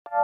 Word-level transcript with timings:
Velkommen 0.00 0.16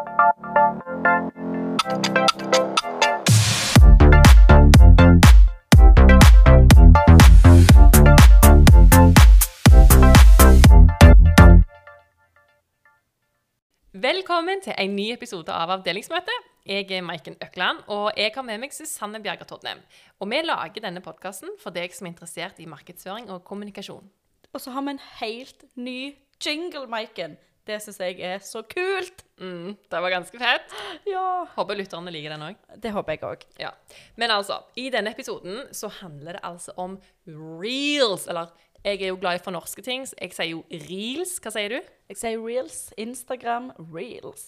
til 14.63 14.75
en 14.79 14.97
ny 14.97 15.13
episode 15.13 15.53
av 15.53 15.71
Avdelingsmøtet. 15.71 16.31
Jeg 16.67 16.91
er 16.91 17.03
Maiken 17.03 17.37
Økland, 17.43 17.79
og 17.87 18.13
jeg 18.17 18.33
har 18.35 18.43
med 18.43 18.59
meg 18.59 18.73
Susanne 18.73 19.21
Bjerger 19.21 19.45
Tordnem. 19.45 19.79
Og 20.21 20.31
vi 20.33 20.41
lager 20.41 20.81
denne 20.81 21.01
podkasten 21.05 21.49
for 21.61 21.71
deg 21.71 21.93
som 21.93 22.09
er 22.09 22.17
interessert 22.17 22.61
i 22.65 22.67
markedsføring 22.67 23.29
og 23.29 23.45
kommunikasjon. 23.45 24.09
Og 24.53 24.61
så 24.61 24.71
har 24.73 24.83
vi 24.89 24.97
en 24.97 25.07
helt 25.21 25.65
ny 25.77 26.17
jingle, 26.41 26.89
Maiken. 26.89 27.37
Det 27.67 27.81
syns 27.83 27.99
jeg 27.99 28.21
er 28.23 28.43
så 28.47 28.61
kult. 28.63 29.25
Mm, 29.43 29.75
det 29.91 30.01
var 30.03 30.13
ganske 30.13 30.39
fett. 30.39 30.75
Ja. 31.09 31.45
Håper 31.57 31.79
lytterne 31.81 32.13
liker 32.15 32.37
den 32.37 32.45
òg. 32.47 32.61
Det 32.79 32.93
håper 32.95 33.17
jeg 33.17 33.25
òg. 33.27 33.43
Ja. 33.59 33.73
Men 34.15 34.31
altså, 34.31 34.61
i 34.79 34.87
denne 34.95 35.11
episoden 35.11 35.65
så 35.75 35.91
handler 35.99 36.39
det 36.39 36.45
altså 36.47 36.77
om 36.79 36.95
reels. 37.27 38.29
Eller 38.31 38.53
jeg 38.85 39.03
er 39.03 39.11
jo 39.11 39.19
glad 39.19 39.41
i 39.41 39.43
for 39.43 39.55
norske 39.55 39.83
ting, 39.83 40.07
så 40.07 40.15
jeg 40.21 40.37
sier 40.37 40.53
jo 40.53 40.63
reels. 40.87 41.41
Hva 41.43 41.53
sier 41.57 41.75
du? 41.75 41.93
Jeg 42.13 42.21
sier 42.23 42.39
reels. 42.45 42.79
Instagram 43.03 43.73
reels. 43.91 44.47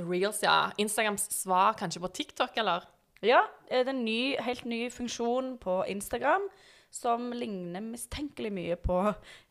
Reels, 0.00 0.42
ja. 0.42 0.72
Instagrams 0.80 1.28
svar 1.34 1.78
kanskje 1.78 2.02
på 2.02 2.10
TikTok, 2.18 2.58
eller? 2.58 2.88
Ja, 3.22 3.44
det 3.68 3.84
er 3.84 3.92
en 3.92 4.02
ny, 4.02 4.34
helt 4.42 4.66
ny 4.66 4.88
funksjon 4.90 5.54
på 5.62 5.82
Instagram 5.92 6.48
som 6.90 7.30
ligner 7.32 7.82
mistenkelig 7.84 8.50
mye 8.54 8.76
på 8.80 8.98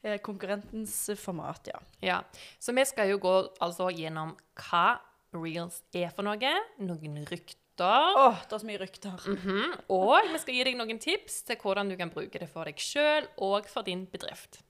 eh, 0.04 0.20
konkurrentens 0.24 0.96
format, 1.20 1.72
ja. 1.72 1.80
Ja. 2.04 2.20
Så 2.60 2.76
vi 2.76 2.86
skal 2.88 3.14
jo 3.14 3.22
gå 3.24 3.36
altså 3.64 3.90
gjennom 3.96 4.36
hva 4.60 5.00
reels 5.36 5.82
er 5.96 6.12
for 6.16 6.28
noe. 6.28 6.54
Noen 6.84 7.20
rykter. 7.30 8.16
Åh, 8.20 8.42
det 8.44 8.58
er 8.58 8.64
så 8.64 8.68
mye 8.68 8.82
rykter. 8.82 9.28
Mhm. 9.34 9.76
Og 9.96 10.32
vi 10.34 10.42
skal 10.42 10.58
gi 10.58 10.66
deg 10.68 10.80
noen 10.80 11.00
tips 11.00 11.44
til 11.48 11.60
hvordan 11.62 11.92
du 11.92 11.96
kan 12.00 12.12
bruke 12.12 12.42
det 12.42 12.50
for 12.52 12.68
deg 12.68 12.82
sjøl 12.84 13.30
og 13.46 13.70
for 13.72 13.88
din 13.88 14.04
bedrift. 14.12 14.62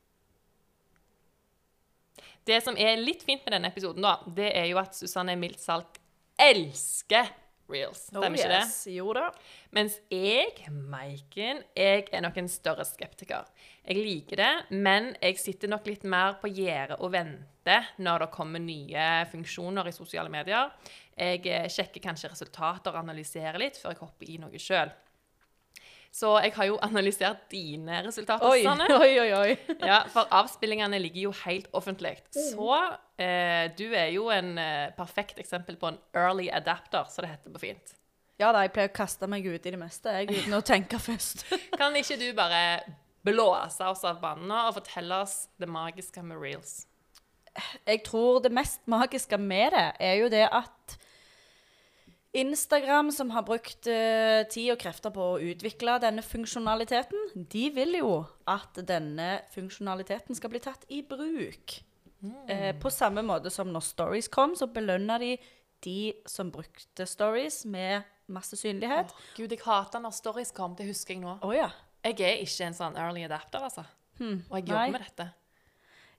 Det 2.46 2.62
som 2.66 2.78
er 2.80 2.98
litt 2.98 3.24
fint 3.26 3.44
med 3.46 3.54
denne 3.54 3.70
episoden, 3.70 4.06
da, 4.06 4.18
det 4.26 4.54
er 4.58 4.70
jo 4.72 4.80
at 4.82 4.96
Susanne 4.98 5.36
mildt 5.38 5.62
sagt 5.62 6.00
elsker 6.40 7.30
reels. 7.70 8.06
Stemmer 8.10 8.38
ikke 8.38 8.52
det? 8.52 8.62
Oh. 8.68 8.94
Jo 8.94 9.16
da. 9.18 9.26
Mens 9.76 10.00
jeg, 10.14 10.70
Maiken, 10.70 11.64
jeg 11.78 12.08
er 12.12 12.24
nok 12.26 12.40
en 12.42 12.50
større 12.52 12.86
skeptiker. 12.88 13.50
Jeg 13.86 14.00
liker 14.00 14.42
det, 14.42 14.54
men 14.76 15.14
jeg 15.22 15.40
sitter 15.42 15.72
nok 15.72 15.88
litt 15.90 16.06
mer 16.10 16.40
på 16.42 16.52
gjerdet 16.54 17.00
og 17.00 17.14
venter 17.16 17.92
når 18.02 18.26
det 18.26 18.32
kommer 18.34 18.64
nye 18.64 19.10
funksjoner 19.32 19.90
i 19.90 19.96
sosiale 19.96 20.32
medier. 20.34 20.74
Jeg 21.20 21.44
eh, 21.52 21.68
sjekker 21.72 22.04
kanskje 22.04 22.32
resultater 22.32 22.94
og 22.94 23.04
analyserer 23.04 23.60
litt 23.62 23.78
før 23.80 23.94
jeg 23.94 24.04
hopper 24.04 24.30
i 24.32 24.40
noe 24.42 24.62
sjøl. 24.62 24.92
Så 26.12 26.32
jeg 26.42 26.54
har 26.56 26.66
jo 26.66 26.78
analysert 26.82 27.44
dine 27.52 28.00
resultater, 28.06 28.50
Oi, 28.50 28.64
Susanne. 28.64 28.88
oi, 29.04 29.12
oi, 29.22 29.30
oi. 29.38 29.58
Ja, 29.92 30.02
for 30.10 30.30
avspillingene 30.34 30.98
ligger 31.02 31.28
jo 31.28 31.34
helt 31.44 31.70
offentlig. 31.78 32.16
Så 32.34 32.70
eh, 33.22 33.70
du 33.78 33.86
er 33.94 34.10
jo 34.16 34.30
en 34.34 34.56
eh, 34.58 34.90
perfekt 34.98 35.40
eksempel 35.42 35.78
på 35.78 35.92
en 35.92 36.00
early 36.18 36.50
adapter, 36.50 37.06
som 37.14 37.26
det 37.26 37.34
heter 37.36 37.54
på 37.54 37.62
fint. 37.68 37.96
Ja 38.40 38.54
da, 38.56 38.64
jeg 38.64 38.72
pleier 38.74 38.90
å 38.90 38.96
kaste 38.96 39.28
meg 39.30 39.46
ut 39.46 39.66
i 39.68 39.74
det 39.76 39.80
meste, 39.80 40.14
jeg, 40.16 40.32
uten 40.32 40.56
å 40.58 40.64
tenke 40.66 41.00
først. 41.10 41.46
Kan 41.78 41.96
ikke 42.00 42.18
du 42.22 42.30
bare 42.38 42.64
blåse 43.28 43.84
oss 43.92 44.06
av 44.08 44.22
banen 44.24 44.52
og 44.56 44.78
fortelle 44.80 45.18
oss 45.26 45.44
det 45.60 45.68
magiske 45.70 46.24
med 46.24 46.40
reels? 46.40 46.86
Jeg 47.84 48.02
tror 48.06 48.40
det 48.46 48.54
mest 48.56 48.80
magiske 48.88 49.38
med 49.42 49.74
det 49.76 49.86
er 50.00 50.20
jo 50.22 50.30
det 50.32 50.46
at 50.48 50.96
Instagram, 52.38 53.10
som 53.12 53.32
har 53.34 53.46
brukt 53.48 53.88
uh, 53.90 54.46
tid 54.52 54.74
og 54.76 54.80
krefter 54.82 55.14
på 55.14 55.24
å 55.34 55.40
utvikle 55.42 55.98
denne 56.04 56.22
funksjonaliteten, 56.22 57.32
de 57.50 57.64
vil 57.74 57.98
jo 58.02 58.12
at 58.50 58.78
denne 58.86 59.40
funksjonaliteten 59.56 60.38
skal 60.38 60.54
bli 60.54 60.62
tatt 60.62 60.86
i 60.94 61.02
bruk. 61.02 61.80
Eh, 62.52 62.74
på 62.76 62.90
samme 62.92 63.24
måte 63.24 63.48
som 63.48 63.70
når 63.72 63.86
stories 63.88 64.28
kom, 64.28 64.52
så 64.60 64.68
belønna 64.68 65.16
de 65.22 65.38
de 65.84 66.14
som 66.28 66.50
brukte 66.52 67.06
stories 67.08 67.64
med 67.66 68.04
masse 68.28 68.58
synlighet. 68.60 69.14
Gud, 69.38 69.52
jeg 69.52 69.62
hater 69.64 70.02
når 70.04 70.16
stories 70.18 70.52
kom. 70.56 70.76
Det 70.76 70.88
husker 70.90 71.16
jeg 71.16 71.24
nå. 71.24 71.38
Oh, 71.46 71.54
ja. 71.56 71.70
Jeg 72.04 72.20
er 72.24 72.44
ikke 72.44 72.68
en 72.70 72.76
sånn 72.76 72.98
early 73.00 73.26
adapter, 73.28 73.64
altså. 73.64 73.86
Og 74.20 74.58
jeg 74.60 74.68
jobber 74.68 74.82
Nei. 74.82 74.92
med 74.96 75.06
dette. 75.06 75.30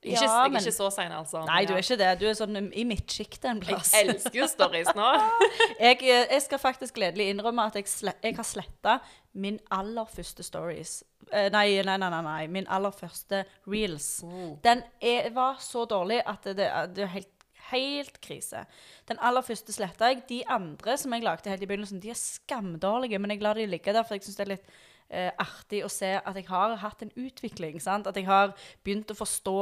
Ikke, 0.02 0.14
Ja, 0.14 0.20
jeg 0.22 0.46
er 0.46 0.48
men- 0.48 0.62
ikke 0.62 0.72
så 0.72 0.86
sein, 0.90 1.12
altså. 1.12 1.42
Nei, 1.44 1.64
du 1.68 1.74
er 1.74 1.82
ikke 1.82 1.96
det. 2.00 2.18
Du 2.20 2.26
er 2.26 2.32
sånn 2.38 2.56
i 2.72 2.84
midtsjiktet 2.88 3.44
en 3.50 3.60
plass. 3.60 3.92
Jeg 3.92 4.08
elsker 4.08 4.38
jo 4.40 4.46
stories 4.48 4.88
nå. 4.96 5.08
Jeg, 5.80 5.98
eh, 6.02 6.26
jeg 6.30 6.42
skal 6.42 6.58
faktisk 6.58 6.94
gledelig 6.96 7.26
innrømme 7.34 7.66
at 7.66 7.74
jeg, 7.76 7.86
slett, 7.88 8.18
jeg 8.24 8.36
har 8.36 8.44
sletta 8.44 8.98
min 9.34 9.58
aller 9.70 10.08
første 10.08 10.42
stories. 10.42 11.02
Eh, 11.32 11.50
nei, 11.52 11.82
nei, 11.84 11.96
nei, 12.00 12.08
nei, 12.10 12.22
nei. 12.22 12.46
Min 12.48 12.66
aller 12.68 12.90
første 12.96 13.44
reels. 13.68 14.22
Mm. 14.24 14.56
Den 14.64 14.82
er, 15.00 15.28
var 15.36 15.60
så 15.60 15.84
dårlig 15.88 16.22
at 16.26 16.44
det, 16.48 16.56
det 16.96 17.04
er 17.04 17.12
helt, 17.14 17.32
helt 17.70 18.20
krise. 18.24 18.64
Den 19.08 19.20
aller 19.20 19.44
første 19.46 19.72
sletta 19.72 20.08
jeg. 20.14 20.24
De 20.28 20.40
andre 20.48 20.96
som 20.98 21.12
jeg 21.12 21.22
lagde 21.28 21.52
helt 21.52 21.62
i 21.62 21.68
begynnelsen, 21.70 22.00
de 22.00 22.10
er 22.10 22.18
skamdårlige, 22.18 23.20
men 23.20 23.30
jeg 23.36 23.42
lar 23.44 23.54
de 23.60 23.66
ligge 23.68 23.92
der, 23.92 24.02
for 24.02 24.16
jeg 24.16 24.24
syns 24.24 24.40
det 24.40 24.46
er 24.48 24.54
litt 24.56 24.72
eh, 25.10 25.30
artig 25.42 25.82
å 25.84 25.92
se 25.92 26.14
at 26.18 26.38
jeg 26.38 26.48
har 26.48 26.76
hatt 26.80 27.04
en 27.04 27.12
utvikling. 27.18 27.80
sant? 27.82 28.06
At 28.06 28.16
jeg 28.16 28.28
har 28.28 28.54
begynt 28.84 29.10
å 29.12 29.18
forstå 29.18 29.58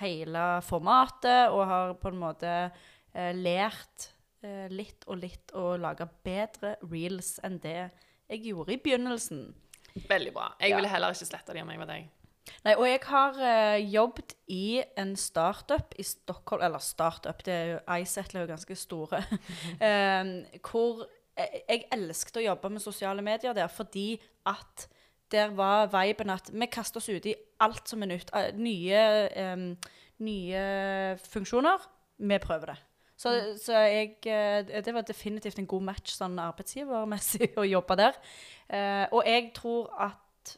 hele 0.00 0.46
formatet, 0.66 1.50
og 1.50 1.66
har 1.70 1.96
på 2.00 2.12
en 2.12 2.20
måte 2.20 2.54
eh, 3.14 3.32
lært 3.36 4.10
eh, 4.44 4.68
litt 4.72 5.06
og 5.06 5.20
litt 5.22 5.54
å 5.56 5.74
lage 5.80 6.08
bedre 6.24 6.76
reels 6.86 7.38
enn 7.44 7.60
det 7.62 7.90
jeg 8.30 8.46
gjorde 8.52 8.76
i 8.76 8.80
begynnelsen. 8.82 9.50
Veldig 10.08 10.32
bra. 10.32 10.52
Jeg 10.62 10.76
ville 10.76 10.90
heller 10.90 11.14
ikke 11.14 11.28
sletta 11.28 11.54
de 11.54 11.62
om 11.64 11.70
jeg 11.72 11.82
var 11.82 11.90
deg. 11.90 12.08
Nei, 12.64 12.74
og 12.74 12.86
jeg 12.88 13.00
har 13.06 13.38
eh, 13.44 13.90
jobbet 13.92 14.34
i 14.50 14.80
en 14.98 15.12
startup 15.18 15.94
i 16.00 16.04
Stockholm 16.06 16.64
Eller 16.66 16.82
startup, 16.82 17.44
det 17.46 17.54
er 17.54 17.66
jo 17.68 17.80
iSettle 18.00 18.40
er 18.40 18.46
jo 18.46 18.52
ganske 18.54 18.76
store. 18.78 19.22
eh, 19.86 20.32
hvor 20.64 21.04
jeg, 21.36 21.62
jeg 21.68 21.86
elsket 21.94 22.40
å 22.40 22.46
jobbe 22.50 22.72
med 22.74 22.84
sosiale 22.84 23.24
medier 23.24 23.56
der 23.56 23.70
fordi 23.72 24.14
at 24.46 24.88
der 25.30 25.52
var 25.54 25.90
viben 25.92 26.30
at 26.30 26.50
vi 26.52 26.66
kaster 26.66 27.00
oss 27.00 27.08
ut 27.08 27.26
i 27.26 27.36
alt 27.62 27.88
som 27.88 28.02
er 28.02 28.12
nytt. 28.14 28.30
eh, 28.34 28.52
nye, 28.56 29.02
um, 29.52 29.76
nye 30.18 30.62
funksjoner. 31.22 31.84
Vi 32.18 32.38
prøver 32.38 32.72
det. 32.72 32.78
Så, 33.20 33.34
så 33.60 33.76
jeg, 33.84 34.16
eh, 34.26 34.64
det 34.84 34.94
var 34.94 35.04
definitivt 35.04 35.58
en 35.58 35.68
god 35.68 35.82
match 35.82 36.14
sånn 36.16 36.38
arbeidsgivermessig 36.40 37.52
å 37.60 37.68
jobbe 37.68 37.96
der. 38.00 38.18
Uh, 38.72 39.06
og 39.12 39.22
jeg 39.28 39.52
tror 39.54 39.90
at 40.00 40.56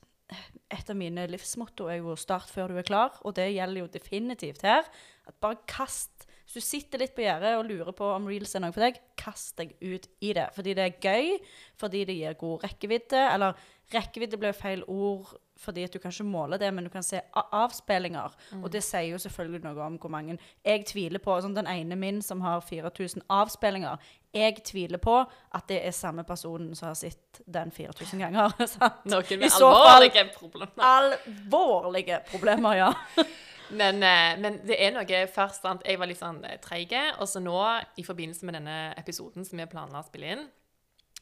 et 0.72 0.88
av 0.88 0.97
mine 0.97 1.26
livsmotto 1.28 1.91
er 1.92 1.98
jo 2.00 2.15
'start 2.16 2.48
før 2.48 2.72
du 2.72 2.78
er 2.78 2.87
klar', 2.87 3.19
og 3.21 3.37
det 3.37 3.53
gjelder 3.53 3.81
jo 3.82 3.87
definitivt 3.92 4.62
her. 4.62 4.87
At 5.26 5.34
bare 5.41 5.60
kast 5.69 6.22
Hvis 6.52 6.66
du 6.66 6.68
sitter 6.68 7.00
litt 7.00 7.14
på 7.16 7.22
gjerdet 7.24 7.54
og 7.56 7.64
lurer 7.64 7.94
på 7.96 8.04
om 8.12 8.26
reels 8.28 8.50
er 8.52 8.60
noe 8.60 8.74
for 8.74 8.84
deg, 8.84 8.98
kast 9.16 9.56
deg 9.56 9.70
ut 9.80 10.04
i 10.20 10.34
det. 10.36 10.50
Fordi 10.52 10.74
det 10.76 10.84
er 10.84 10.98
gøy, 11.00 11.38
fordi 11.80 12.02
det 12.04 12.16
gir 12.18 12.36
god 12.36 12.66
rekkevidde. 12.66 13.22
Eller 13.32 13.62
rekkevidde 13.94 14.40
blir 14.40 14.52
feil 14.56 14.84
ord 14.84 15.32
fordi 15.62 15.84
at 15.86 15.94
du 15.94 16.00
kan 16.02 16.10
ikke 16.10 16.26
måle 16.26 16.58
det, 16.58 16.68
men 16.74 16.84
du 16.84 16.91
kan 16.91 17.04
se 17.06 17.20
avspillinger. 17.32 18.32
avspillinger. 18.34 18.64
Og 18.64 18.72
det 18.72 18.82
sier 18.82 19.12
jo 19.12 19.20
selvfølgelig 19.22 19.62
noe 19.62 19.84
om 19.84 19.98
hvor 20.00 20.10
mange 20.10 20.38
Jeg 20.64 20.84
tviler 20.91 21.22
på 21.22 21.36
sånn 21.41 21.54
Den 21.54 21.68
ene 21.70 21.96
min 21.96 22.18
som 22.22 22.41
har 22.42 22.60
4000 22.60 23.22
avspillinger, 23.30 23.96
jeg 24.34 24.64
tviler 24.64 24.98
på 24.98 25.20
at 25.22 25.68
det 25.68 25.82
er 25.86 25.92
samme 25.92 26.24
personen 26.24 26.74
som 26.74 26.88
har 26.88 26.96
sett 26.98 27.42
den 27.46 27.70
4000 27.70 28.24
ganger. 28.24 28.56
sant? 28.74 29.04
Noen 29.04 29.38
med 29.38 29.52
alvorlige 29.52 30.26
problemer. 30.34 30.84
Alvorlige 30.92 32.20
problemer, 32.32 32.76
ja. 32.80 32.92
Men, 33.72 34.03
eh, 34.05 34.38
men 34.43 34.59
det 34.66 34.77
er 34.78 34.93
noe 34.94 35.21
først 35.33 35.65
sant? 35.65 35.84
Jeg 35.88 36.00
var 36.00 36.10
litt 36.10 36.21
sånn 36.21 36.43
eh, 36.44 36.59
treig, 36.62 36.93
og 37.19 37.28
så 37.31 37.41
nå, 37.43 37.56
i 37.97 38.05
forbindelse 38.06 38.49
med 38.49 38.59
denne 38.60 38.77
episoden 39.00 39.47
som 39.48 39.59
vi 39.60 39.69
planla 39.71 40.03
å 40.03 40.07
spille 40.07 40.34
inn, 40.36 40.45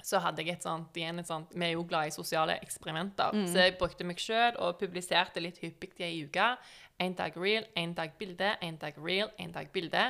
så 0.02 0.20
hadde 0.24 0.40
jeg 0.42 0.56
et 0.56 0.64
sånt, 0.64 0.94
igjen 0.96 1.20
et 1.20 1.28
sånt 1.28 1.50
Vi 1.52 1.66
er 1.66 1.74
jo 1.74 1.82
glad 1.84 2.08
i 2.08 2.14
sosiale 2.14 2.54
eksperimenter. 2.64 3.34
Så 3.50 3.66
jeg 3.66 3.76
brukte 3.76 4.06
meg 4.08 4.20
sjøl 4.22 4.56
og 4.56 4.78
publiserte 4.80 5.42
litt 5.44 5.58
hyppig 5.60 5.92
i 6.00 6.06
ei 6.06 6.22
uke. 6.24 6.46
Én 7.00 7.14
dag 7.16 7.36
real, 7.36 7.66
én 7.76 7.92
dag 7.94 8.14
bilde, 8.18 8.54
én 8.64 8.78
dag 8.80 8.96
real, 8.96 9.28
én 9.38 9.52
dag 9.52 9.68
bilde. 9.72 10.06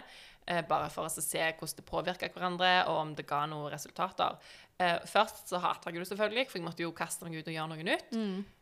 Eh, 0.47 0.63
bare 0.67 0.89
for 0.91 1.07
å 1.07 1.11
se 1.11 1.39
hvordan 1.43 1.77
det 1.77 1.85
påvirka 1.87 2.31
hverandre, 2.31 2.71
og 2.91 2.97
om 3.03 3.15
det 3.15 3.27
ga 3.27 3.45
noen 3.47 3.71
resultater. 3.75 4.39
Eh, 4.79 4.99
først 5.07 5.51
så 5.51 5.59
hata 5.63 5.91
jeg 5.91 6.01
det 6.01 6.09
selvfølgelig, 6.09 6.47
for 6.49 6.59
jeg 6.59 6.65
måtte 6.67 6.83
jo 6.87 6.95
kaste 6.97 7.27
meg 7.27 7.37
ut 7.39 7.51
og 7.51 7.55
gjøre 7.55 7.69
noe 7.75 7.87
nytt. 7.91 8.15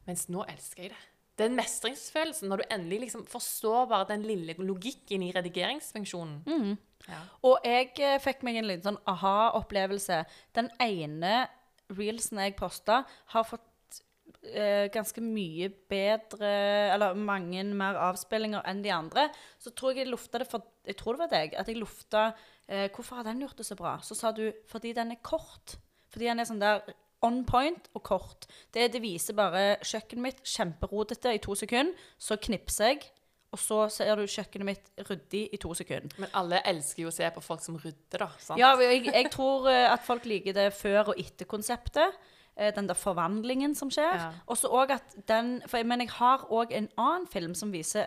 Mens 0.09 0.27
nå 0.29 0.45
elsker 0.49 0.83
jeg 0.89 0.93
det. 0.97 1.05
Den 1.39 1.55
mestringsfølelsen, 1.59 2.49
når 2.51 2.63
du 2.63 2.75
endelig 2.75 3.01
liksom 3.07 3.25
forstår 3.31 3.87
bare 3.91 4.09
den 4.11 4.27
lille 4.27 4.57
logikken 4.59 5.23
i 5.23 5.31
redigeringsfunksjonen. 5.37 6.77
Ja. 7.09 7.21
Og 7.47 7.65
jeg 7.65 7.95
eh, 8.03 8.19
fikk 8.23 8.43
meg 8.47 8.59
en 8.59 8.69
liten 8.69 8.91
sånn 8.91 9.01
aha-opplevelse. 9.09 10.25
Den 10.59 10.71
ene 10.83 11.47
reelsen 11.95 12.43
jeg 12.43 12.57
posta, 12.59 13.03
har 13.33 13.47
fått 13.49 14.01
eh, 14.43 14.89
ganske 14.93 15.23
mye 15.25 15.71
bedre 15.91 16.51
Eller 16.93 17.17
mange 17.17 17.63
mer 17.65 17.99
avspillinger 18.09 18.67
enn 18.69 18.83
de 18.85 18.93
andre. 18.95 19.29
Så 19.63 19.73
tror 19.73 19.95
jeg 19.95 20.05
jeg 20.05 20.13
lufta 20.13 20.43
det 20.43 20.49
for 20.51 20.67
Jeg 20.89 20.99
tror 21.01 21.17
det 21.17 21.25
var 21.25 21.35
deg. 21.35 21.59
At 21.59 21.69
jeg 21.71 21.81
lufta 21.81 22.31
eh, 22.67 22.89
'Hvorfor 22.91 23.21
har 23.21 23.29
den 23.29 23.45
gjort 23.45 23.59
det 23.59 23.67
så 23.67 23.77
bra?' 23.79 23.99
Så 24.03 24.15
sa 24.19 24.33
du 24.33 24.51
'fordi 24.69 24.95
den 24.95 25.13
er 25.13 25.23
kort'. 25.23 25.79
Fordi 26.11 26.25
den 26.25 26.41
er 26.41 26.49
sånn 26.49 26.61
der 26.61 26.83
on 27.25 27.45
point 27.47 27.89
og 27.95 28.03
kort. 28.07 28.47
Det, 28.75 28.93
det 28.93 29.03
viser 29.03 29.35
bare 29.39 29.77
kjøkkenet 29.83 30.23
mitt 30.23 30.43
kjemperodete 30.47 31.35
i 31.35 31.41
to 31.43 31.57
sekunder. 31.59 31.95
Så 32.19 32.37
knipser 32.43 32.93
jeg, 32.93 33.09
og 33.53 33.59
så 33.63 33.79
ser 33.93 34.15
du 34.21 34.27
kjøkkenet 34.29 34.69
mitt 34.69 34.91
ryddig 35.09 35.45
i 35.57 35.61
to 35.61 35.73
sekunder. 35.75 36.13
Men 36.21 36.35
alle 36.37 36.61
elsker 36.69 37.07
jo 37.07 37.13
å 37.13 37.15
se 37.15 37.29
på 37.35 37.43
folk 37.45 37.63
som 37.65 37.79
rydder, 37.81 38.25
da. 38.27 38.29
sant? 38.39 38.61
Ja, 38.61 38.75
jeg, 38.83 39.07
jeg 39.09 39.31
tror 39.35 39.71
eh, 39.73 39.87
at 39.91 40.05
folk 40.07 40.29
liker 40.29 40.57
det 40.57 40.69
før- 40.77 41.15
og 41.15 41.23
etter-konseptet. 41.23 42.13
eh, 42.13 42.35
Den 42.75 42.89
der 42.89 42.95
forvandlingen 42.99 43.75
som 43.79 43.91
skjer. 43.91 44.15
Ja. 44.19 44.31
Og 44.51 44.57
så 44.59 44.67
òg 44.75 44.91
at 44.91 45.15
den 45.29 45.61
for, 45.67 45.77
jeg- 45.79 45.87
Men 45.87 46.01
jeg 46.01 46.11
har 46.11 46.39
òg 46.51 46.73
en 46.75 46.89
annen 46.99 47.27
film 47.31 47.55
som 47.55 47.71
viser 47.73 48.07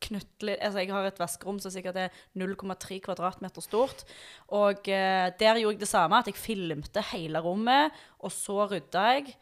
knyttelig. 0.00 0.56
Altså, 0.60 0.78
jeg 0.78 0.92
har 0.92 1.04
et 1.08 1.18
vaskerom 1.18 1.58
som 1.58 1.70
sikkert 1.74 1.96
er 1.96 2.08
0,3 2.38 3.00
kvadratmeter 3.02 3.62
stort. 3.64 4.04
Og 4.48 4.86
eh, 4.88 5.30
der 5.38 5.58
gjorde 5.58 5.74
jeg 5.76 5.80
det 5.80 5.88
samme, 5.88 6.18
at 6.18 6.26
jeg 6.30 6.34
filmte 6.38 7.02
hele 7.12 7.40
rommet, 7.42 7.90
og 8.20 8.30
så 8.30 8.68
rydda 8.70 9.06
jeg. 9.16 9.34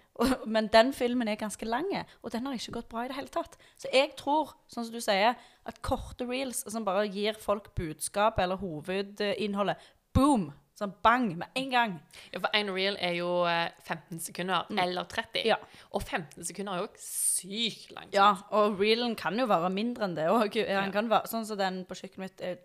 Men 0.46 0.66
den 0.68 0.92
filmen 0.92 1.28
er 1.28 1.36
ganske 1.40 1.64
lang, 1.64 1.86
og 2.22 2.32
den 2.32 2.44
har 2.46 2.52
ikke 2.54 2.72
gått 2.72 2.88
bra 2.92 3.04
i 3.04 3.08
det 3.08 3.16
hele 3.16 3.28
tatt. 3.32 3.54
Så 3.80 3.88
jeg 3.92 4.10
tror, 4.16 4.52
sånn 4.68 4.84
som 4.84 4.92
du 4.92 5.00
sier, 5.00 5.34
at 5.66 5.82
korte 5.82 6.26
reels 6.28 6.64
som 6.68 6.84
bare 6.84 7.06
gir 7.08 7.32
folk 7.40 7.74
budskap 7.74 8.38
eller 8.38 8.56
hovedinnholdet, 8.60 9.76
boom! 10.12 10.50
Sånn 10.80 10.94
bang, 11.04 11.26
med 11.36 11.58
en 11.60 11.70
gang. 11.74 11.94
Ja, 12.32 12.40
for 12.40 12.54
en 12.56 12.70
reel 12.72 12.94
er 13.04 13.12
jo 13.18 13.28
eh, 13.44 13.66
15 13.84 14.20
sekunder, 14.24 14.64
eller 14.80 15.04
30. 15.12 15.42
Mm. 15.42 15.48
Ja. 15.50 15.58
Og 15.92 16.00
15 16.06 16.46
sekunder 16.48 16.72
er 16.78 16.86
jo 16.86 16.88
sykt 17.04 17.90
langt. 17.92 18.14
Ja, 18.16 18.30
og 18.56 18.80
reelen 18.80 19.12
kan 19.20 19.36
jo 19.36 19.44
være 19.50 19.68
mindre 19.74 20.08
enn 20.08 20.16
det 20.16 20.24
òg. 20.32 20.56
Ja. 20.64 20.86
sånn 21.28 21.44
som 21.44 21.60
den 21.60 21.82
på 21.84 21.98
kjøkkenet 22.00 22.24
mitt 22.24 22.40
er 22.40 22.58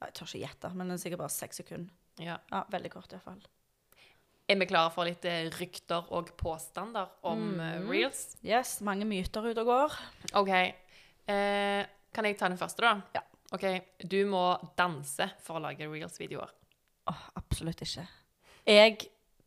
Jeg 0.00 0.14
tør 0.16 0.26
ikke 0.30 0.42
gjette, 0.46 0.68
men 0.74 0.88
den 0.88 0.96
er 0.96 1.00
sikkert 1.02 1.20
bare 1.20 1.28
seks 1.34 1.58
sekunder. 1.60 1.90
Ja. 2.18 2.38
Ja, 2.50 2.64
Veldig 2.72 2.90
kort, 2.94 3.12
iallfall. 3.12 3.40
Er 4.50 4.56
vi 4.58 4.66
klare 4.66 4.90
for 4.90 5.04
litt 5.06 5.24
eh, 5.28 5.50
rykter 5.60 6.08
og 6.16 6.32
påstander 6.40 7.06
om 7.22 7.60
eh, 7.60 7.76
Mm. 7.78 7.90
reels? 7.92 8.22
Yes, 8.42 8.80
mange 8.80 9.04
myter 9.06 9.44
ute 9.46 9.60
og 9.62 9.66
går. 9.70 9.98
OK. 10.40 10.50
Eh, 11.28 11.84
kan 12.12 12.24
jeg 12.26 12.38
ta 12.40 12.48
den 12.48 12.58
første, 12.58 12.80
da? 12.82 12.96
Ja. 13.14 13.22
OK. 13.52 13.66
Du 14.08 14.24
må 14.26 14.58
danse 14.78 15.28
for 15.44 15.58
å 15.60 15.62
lage 15.68 15.86
reels-videoer. 15.86 16.50
Absolutt 17.50 17.82
ikke. 17.84 18.06
Jeg 18.70 18.96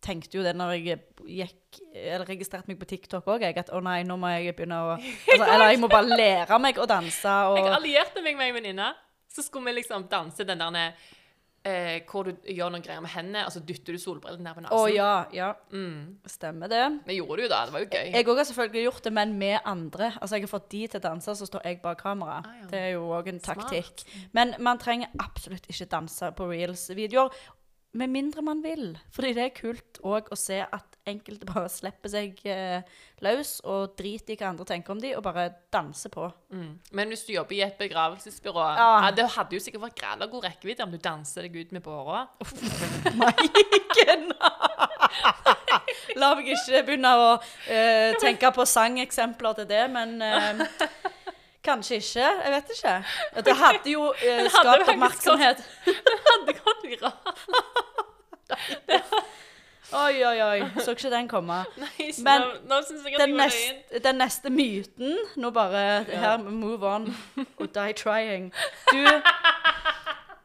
tenkte 0.03 0.37
jo 0.37 0.43
det 0.43 0.51
når 0.59 0.75
jeg 0.75 0.99
gikk, 1.23 1.79
eller 1.95 2.27
registrerte 2.27 2.67
meg 2.67 2.79
på 2.81 2.89
TikTok 2.89 3.27
òg, 3.31 3.45
at 3.55 3.71
å 3.71 3.79
nei, 3.83 4.01
nå 4.07 4.17
må 4.19 4.33
jeg 4.33 4.55
begynne 4.57 4.81
å 4.83 4.93
altså, 4.97 5.39
Eller 5.47 5.71
jeg 5.71 5.81
må 5.81 5.89
bare 5.91 6.19
lære 6.19 6.59
meg 6.59 6.79
å 6.81 6.87
danse 6.89 7.39
og 7.49 7.59
Jeg 7.61 7.75
allierte 7.79 8.23
meg 8.25 8.39
med 8.39 8.51
en 8.51 8.57
venninne. 8.59 8.93
Så 9.33 9.45
skulle 9.45 9.71
vi 9.71 9.79
liksom 9.79 10.05
danse 10.11 10.45
den 10.45 10.61
der 10.61 10.91
eh, 11.63 12.03
hvor 12.09 12.27
du 12.27 12.33
gjør 12.53 12.73
noen 12.73 12.83
greier 12.83 13.01
med 13.01 13.11
hendene, 13.13 13.45
og 13.47 13.53
så 13.55 13.61
dytter 13.65 13.95
du 13.95 14.01
solbrillene 14.01 14.45
ned 14.45 14.57
på 14.57 14.63
nesen. 14.65 14.75
Å 14.77 14.91
ja, 14.91 15.13
ja. 15.33 15.49
Mm. 15.73 16.19
Stemmer 16.29 16.69
det. 16.71 16.83
Vi 17.07 17.17
gjorde 17.17 17.39
det 17.39 17.47
jo 17.47 17.51
da. 17.53 17.61
Det 17.65 17.75
var 17.75 17.85
jo 17.85 17.89
gøy. 17.89 18.11
Jeg 18.13 18.27
òg 18.27 18.41
har 18.41 18.49
selvfølgelig 18.51 18.85
gjort 18.89 19.07
det, 19.07 19.13
men 19.17 19.33
med 19.39 19.57
andre. 19.73 20.11
Altså, 20.19 20.37
Jeg 20.37 20.45
har 20.45 20.53
fått 20.53 20.69
de 20.75 20.83
til 20.85 21.01
å 21.01 21.05
danse, 21.07 21.35
så 21.39 21.49
står 21.49 21.67
jeg 21.69 21.81
bak 21.81 22.03
kamera. 22.03 22.39
Ah, 22.43 22.61
ja. 22.61 22.69
Det 22.69 22.83
er 22.83 22.93
jo 22.97 23.09
òg 23.15 23.31
en 23.31 23.41
taktikk. 23.43 24.05
Men 24.35 24.55
man 24.63 24.81
trenger 24.81 25.13
absolutt 25.23 25.69
ikke 25.71 25.89
danse 25.95 26.31
på 26.37 26.49
reels-videoer. 26.51 27.43
Med 27.93 28.09
mindre 28.09 28.41
man 28.41 28.63
vil. 28.63 28.93
Fordi 29.13 29.33
det 29.37 29.43
er 29.45 29.55
kult 29.57 29.99
òg 30.01 30.31
å 30.33 30.37
se 30.39 30.59
at 30.63 30.93
enkelte 31.09 31.47
bare 31.51 31.69
slipper 31.71 32.11
seg 32.11 32.39
eh, 32.49 32.81
løs 33.23 33.57
og 33.69 33.93
driter 33.99 34.33
i 34.33 34.37
hva 34.39 34.49
andre 34.51 34.67
tenker 34.67 34.95
om 34.95 35.01
de, 35.03 35.13
og 35.17 35.23
bare 35.25 35.49
danser 35.73 36.13
på. 36.13 36.29
Mm. 36.53 36.71
Men 36.95 37.13
hvis 37.13 37.25
du 37.27 37.33
jobber 37.35 37.57
i 37.57 37.63
et 37.65 37.77
begravelsesbyrå 37.79 38.65
Ja. 38.77 38.89
ja, 39.05 39.11
Det 39.15 39.27
hadde 39.35 39.57
jo 39.57 39.63
sikkert 39.63 39.87
vært 39.89 39.99
greit 40.01 40.31
god 40.33 40.47
rekkevidde 40.47 40.87
om 40.87 40.93
du 40.93 40.99
danser 41.01 41.47
deg 41.47 41.59
ut 41.59 41.75
med 41.75 41.83
båra. 41.85 42.03
åra. 42.03 42.27
Maiken! 43.19 44.29
La 46.19 46.33
meg 46.37 46.49
ikke 46.53 46.83
begynne 46.87 47.11
å 47.17 47.29
eh, 47.69 48.13
tenke 48.21 48.49
på 48.55 48.65
sangeksempler 48.69 49.57
til 49.59 49.69
det, 49.69 49.83
men 49.93 50.15
eh, 50.23 50.63
kanskje 51.63 51.95
ikke. 51.95 52.27
Jeg 52.45 52.51
vet 52.51 52.73
ikke. 52.75 52.95
Det 53.47 53.55
hadde 53.55 53.91
jo 53.91 54.03
uh, 54.09 54.49
skapt 54.49 54.67
hadde 54.67 54.89
oppmerksomhet. 54.93 55.63
Det 56.47 56.57
hadde 56.57 56.57
gått 56.59 56.83
rart. 57.03 57.39
Oi, 59.93 60.23
oi, 60.25 60.41
oi. 60.41 60.61
Så 60.81 60.91
ikke 60.91 61.09
den 61.13 61.27
komme. 61.29 61.59
Nei, 61.77 62.07
Men 62.25 62.41
nå, 62.41 62.47
nå 62.65 62.79
synes 62.87 63.03
jeg 63.05 63.13
at 63.13 63.21
Den 63.21 63.35
nest, 63.37 63.91
den 64.03 64.15
neste 64.17 64.49
myten 64.49 65.19
Nå 65.37 65.51
bare 65.53 66.01
Her, 66.09 66.37
move 66.37 66.87
on. 66.87 67.05
Og 67.57 67.69
die 67.75 67.93
trying. 67.93 68.53
Du 68.89 69.05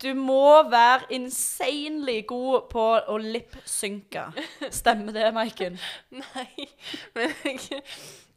du 0.02 0.14
må 0.14 0.70
være 0.70 1.00
insanely 1.10 2.20
god 2.26 2.68
på 2.70 2.82
å 3.10 3.16
lip-synke. 3.18 4.28
Stemmer 4.70 5.16
det, 5.16 5.32
Maiken? 5.34 5.78
Nei, 6.14 6.68
men 7.16 7.34
jeg 7.42 7.82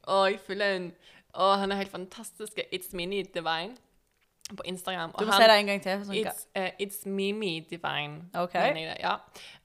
Å, 0.08 0.24
jeg 0.26 0.40
føler 0.48 0.80
en 0.80 0.88
Å, 1.34 1.54
han 1.62 1.72
er 1.72 1.84
helt 1.84 1.94
fantastisk. 1.94 2.60
It's 2.72 2.94
Mini 2.98 3.24
Divine 3.24 3.78
på 4.56 4.64
Instagram. 4.66 5.14
Du 5.20 5.26
må 5.26 5.36
si 5.36 5.48
det 5.48 5.58
en 5.60 5.70
gang 5.70 5.82
til. 5.84 6.04
Sånn, 6.06 6.18
It's, 6.20 6.46
uh, 6.58 6.70
it's 6.82 7.06
Mimi 7.08 7.54
Divine. 7.70 8.28
Ok. 8.38 8.56
mener 8.58 8.92
jeg 8.92 9.00
ja. 9.04 9.16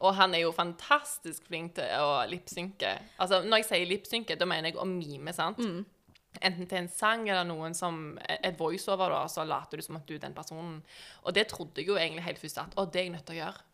Og 0.01 0.15
han 0.19 0.35
er 0.37 0.45
jo 0.45 0.53
fantastisk 0.55 1.47
flink 1.49 1.75
til 1.79 1.91
å 2.03 2.23
lipsynke. 2.31 2.93
Altså, 3.19 3.43
når 3.47 3.63
jeg 3.63 3.69
sier 3.71 3.91
lipsynke, 3.91 4.39
da 4.39 4.49
mener 4.49 4.71
jeg 4.71 4.81
å 4.81 4.87
mime, 4.89 5.35
sant? 5.37 5.59
Mm. 5.59 5.85
Enten 6.45 6.69
til 6.69 6.79
en 6.83 6.91
sang 6.93 7.25
eller 7.29 7.47
noen 7.49 7.75
som 7.77 8.19
Et 8.37 8.59
voiceover, 8.59 9.13
da, 9.13 9.23
så 9.31 9.45
later 9.47 9.81
du 9.81 9.85
som 9.87 9.99
at 9.99 10.07
du 10.09 10.15
er 10.17 10.23
den 10.23 10.35
personen. 10.37 10.81
Og 11.25 11.35
det 11.37 11.47
trodde 11.53 11.81
jeg 11.81 11.91
jo 11.91 11.97
egentlig 12.01 12.25
helt 12.27 12.43
først 12.43 12.61
at 12.63 12.77
Å, 12.77 12.87
det 12.91 13.01
er 13.01 13.09
jeg 13.09 13.15
nødt 13.15 13.27
til 13.29 13.37
å 13.37 13.41
gjøre. 13.41 13.65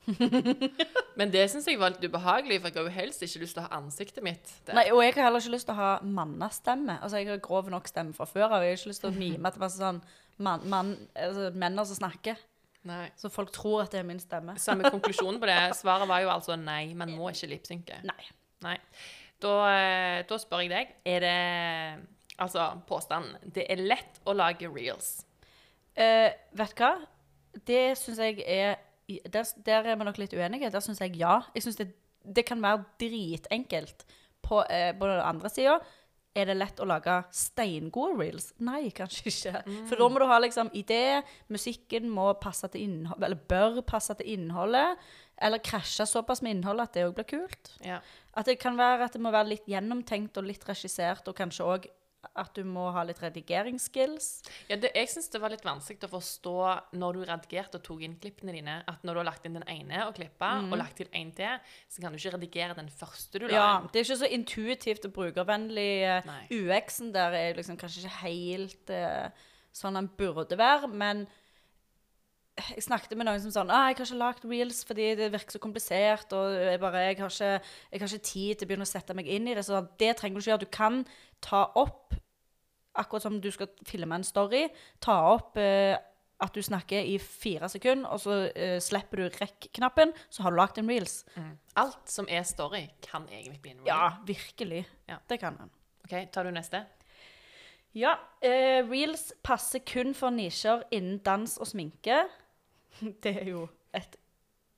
Men 1.18 1.32
det 1.34 1.44
syns 1.52 1.68
jeg 1.68 1.80
var 1.80 1.94
litt 1.94 2.06
ubehagelig, 2.06 2.60
for 2.60 2.70
jeg 2.70 2.80
har 2.80 2.88
jo 2.88 2.96
helst 2.96 3.24
ikke 3.26 3.42
lyst 3.44 3.58
til 3.58 3.64
å 3.64 3.66
ha 3.68 3.80
ansiktet 3.80 4.24
mitt 4.24 4.54
der. 4.66 4.76
Nei, 4.78 4.86
og 4.94 5.02
jeg 5.04 5.16
har 5.16 5.28
heller 5.28 5.44
ikke 5.44 5.56
lyst 5.56 5.68
til 5.70 5.76
å 5.76 5.80
ha 5.82 5.92
mannestemme. 6.02 6.98
Altså, 7.00 7.20
jeg 7.20 7.30
har 7.32 7.44
grov 7.44 7.70
nok 7.72 7.90
stemme 7.90 8.16
fra 8.16 8.28
før 8.28 8.48
av. 8.48 8.64
Jeg 8.64 8.74
har 8.74 8.80
ikke 8.80 8.94
lyst 8.94 9.04
til 9.04 9.12
å 9.12 9.18
mime 9.18 9.50
at 9.50 9.58
det 9.58 9.68
er 9.68 9.74
sånn 9.76 10.02
man, 10.42 10.64
man, 10.70 10.94
altså, 11.14 11.50
menn 11.54 11.82
som 11.84 11.98
snakker. 12.02 12.40
Nei. 12.88 13.06
Så 13.18 13.30
folk 13.30 13.52
tror 13.54 13.84
at 13.84 13.92
det 13.94 14.00
er 14.00 14.06
min 14.06 14.20
stemme. 14.22 14.56
Samme 14.58 14.90
konklusjon 14.90 15.38
på 15.42 15.50
det. 15.50 15.58
Svaret 15.80 16.08
var 16.10 16.24
jo 16.24 16.32
altså 16.32 16.56
nei, 16.58 16.94
man 16.98 17.12
må 17.14 17.30
ikke 17.30 17.52
lipsynke. 17.52 18.00
Nei. 18.08 18.24
Nei. 18.64 18.78
Da, 19.42 19.52
eh, 19.74 20.18
da 20.26 20.38
spør 20.38 20.64
jeg 20.64 20.70
deg, 20.70 20.90
er 21.08 21.24
det 21.24 21.36
Altså, 22.40 22.68
påstanden. 22.88 23.36
Det 23.54 23.66
er 23.70 23.82
lett 23.82 24.20
å 24.24 24.34
lage 24.36 24.70
reels. 24.72 25.24
Eh, 25.94 26.32
vet 26.56 26.76
du 26.76 26.82
hva? 26.84 26.94
Det 27.68 27.82
syns 28.00 28.20
jeg 28.22 28.40
er 28.48 28.78
der, 29.08 29.48
der 29.66 29.90
er 29.92 29.98
vi 29.98 30.06
nok 30.06 30.20
litt 30.20 30.32
uenige. 30.32 30.70
Der 30.72 30.84
syns 30.84 31.02
jeg 31.02 31.18
ja. 31.20 31.40
Jeg 31.54 31.66
synes 31.66 31.80
det, 31.80 31.90
det 32.24 32.46
kan 32.48 32.62
være 32.62 32.84
dritenkelt. 33.00 34.06
På, 34.42 34.62
eh, 34.64 34.90
på 34.96 35.06
den 35.06 35.20
andre 35.20 35.50
sida 35.52 35.76
er 36.32 36.48
det 36.48 36.56
lett 36.56 36.80
å 36.80 36.86
lage 36.88 37.18
steingode 37.36 38.16
reels. 38.16 38.52
Nei, 38.64 38.86
kanskje 38.96 39.28
ikke. 39.28 39.62
For 39.90 40.00
da 40.00 40.08
må 40.08 40.22
du 40.22 40.26
ha 40.30 40.38
liksom 40.40 40.70
idé. 40.78 41.20
Musikken 41.52 42.08
må 42.10 42.30
passe 42.40 42.70
til 42.72 42.86
innhold, 42.86 43.20
eller 43.20 43.36
bør 43.36 43.82
passe 43.86 44.16
til 44.18 44.32
innholdet. 44.38 44.96
Eller 45.42 45.60
krasje 45.64 46.06
såpass 46.08 46.40
med 46.42 46.56
innholdet 46.56 46.88
at 46.88 46.96
det 46.96 47.04
òg 47.08 47.16
blir 47.18 47.28
kult. 47.34 47.74
Ja. 47.84 48.00
At 48.32 48.48
det 48.48 48.58
kan 48.62 48.78
være 48.80 49.10
at 49.10 49.16
det 49.16 49.20
må 49.20 49.32
være 49.34 49.52
litt 49.52 49.68
gjennomtenkt 49.68 50.38
og 50.40 50.48
litt 50.48 50.64
regissert, 50.68 51.28
og 51.28 51.36
kanskje 51.36 51.68
òg 51.68 51.90
at 52.38 52.54
du 52.54 52.62
må 52.64 52.84
ha 52.94 53.02
litt 53.04 53.18
redigeringsskills. 53.22 54.28
Ja, 54.70 54.76
det, 54.80 54.92
jeg 54.96 55.10
syns 55.10 55.28
det 55.32 55.40
var 55.42 55.52
litt 55.52 55.64
vanskelig 55.66 56.06
å 56.06 56.12
forstå 56.12 56.54
når 57.00 57.18
du 57.18 57.24
redigerte 57.28 57.80
og 57.80 57.84
tok 57.86 58.04
inn 58.06 58.14
klippene 58.22 58.54
dine, 58.54 58.76
at 58.88 59.02
når 59.04 59.14
du 59.18 59.20
har 59.22 59.28
lagt 59.28 59.46
inn 59.48 59.58
den 59.58 59.66
ene 59.68 60.04
og 60.06 60.14
klippa, 60.16 60.52
og 60.64 60.76
lagt 60.80 60.96
til 61.02 61.10
en 61.18 61.32
til, 61.36 61.58
så 61.90 62.04
kan 62.04 62.14
du 62.14 62.20
ikke 62.20 62.34
redigere 62.36 62.78
den 62.78 62.88
første 62.92 63.42
du 63.42 63.46
la 63.48 63.52
Ja, 63.54 63.68
inn. 63.80 63.90
det 63.92 64.00
er 64.00 64.06
ikke 64.08 64.20
så 64.22 64.30
intuitivt 64.38 65.08
og 65.10 65.14
brukervennlig. 65.18 65.90
eh, 66.08 66.32
UX-en 66.56 67.12
der 67.12 67.36
er 67.38 67.58
liksom 67.58 67.76
kanskje 67.80 68.04
ikke 68.06 68.22
helt 68.22 68.94
uh, 68.94 69.28
sånn 69.72 69.98
den 69.98 70.10
burde 70.18 70.58
være, 70.60 70.88
men 70.88 71.26
jeg 72.70 72.84
snakket 72.86 73.16
med 73.18 73.26
noen 73.28 73.40
som 73.42 73.52
sånn 73.54 73.70
ah, 73.72 73.88
'Jeg 73.88 73.96
har 73.98 74.06
ikke 74.06 74.20
lagd 74.20 74.44
reels 74.48 74.84
fordi 74.88 75.14
det 75.18 75.32
virker 75.32 75.56
så 75.56 75.60
komplisert.' 75.62 76.32
Og 76.36 76.52
jeg 76.54 76.80
bare, 76.80 77.06
jeg 77.08 77.18
har, 77.18 77.30
ikke, 77.30 77.60
'Jeg 77.92 78.00
har 78.00 78.08
ikke 78.08 78.30
tid 78.30 78.54
til 78.54 78.66
å 78.66 78.68
begynne 78.68 78.88
å 78.88 78.92
sette 78.92 79.14
meg 79.14 79.26
inn 79.26 79.48
i 79.48 79.54
det.' 79.54 79.64
Så 79.64 79.80
det 79.98 80.16
trenger 80.16 80.36
du 80.36 80.40
ikke 80.40 80.50
gjøre. 80.52 80.66
Du 80.66 80.72
kan 80.72 81.06
ta 81.40 81.72
opp, 81.74 82.14
akkurat 82.94 83.22
som 83.22 83.40
du 83.40 83.50
skal 83.50 83.68
filme 83.84 84.14
en 84.14 84.24
story, 84.24 84.68
ta 85.00 85.34
opp 85.34 85.56
eh, 85.56 85.96
at 86.42 86.54
du 86.54 86.62
snakker 86.62 87.04
i 87.06 87.18
fire 87.18 87.68
sekunder, 87.70 88.08
og 88.10 88.20
så 88.20 88.38
eh, 88.56 88.78
slipper 88.82 89.22
du 89.22 89.38
rekk-knappen, 89.38 90.12
så 90.30 90.42
har 90.42 90.50
du 90.50 90.58
lagd 90.58 90.78
en 90.78 90.90
reels. 90.90 91.24
Mm. 91.36 91.52
Alt 91.76 92.10
som 92.10 92.26
er 92.28 92.42
story, 92.42 92.88
kan 93.04 93.28
egentlig 93.30 93.60
bli 93.62 93.76
en 93.76 93.84
reel. 93.84 93.92
Ja, 93.92 94.10
virkelig. 94.26 94.82
Ja. 95.08 95.20
Det 95.28 95.38
kan 95.40 95.56
han. 95.60 95.70
OK, 96.04 96.16
tar 96.34 96.44
du 96.44 96.50
neste? 96.50 96.82
Ja, 97.94 98.16
eh, 98.40 98.80
reels 98.88 99.32
passer 99.44 99.82
kun 99.84 100.14
for 100.16 100.32
nisjer 100.32 100.82
innen 100.90 101.20
dans 101.24 101.58
og 101.60 101.68
sminke. 101.68 102.24
Det 103.24 103.36
er 103.42 103.48
jo 103.52 103.66
et 103.94 104.18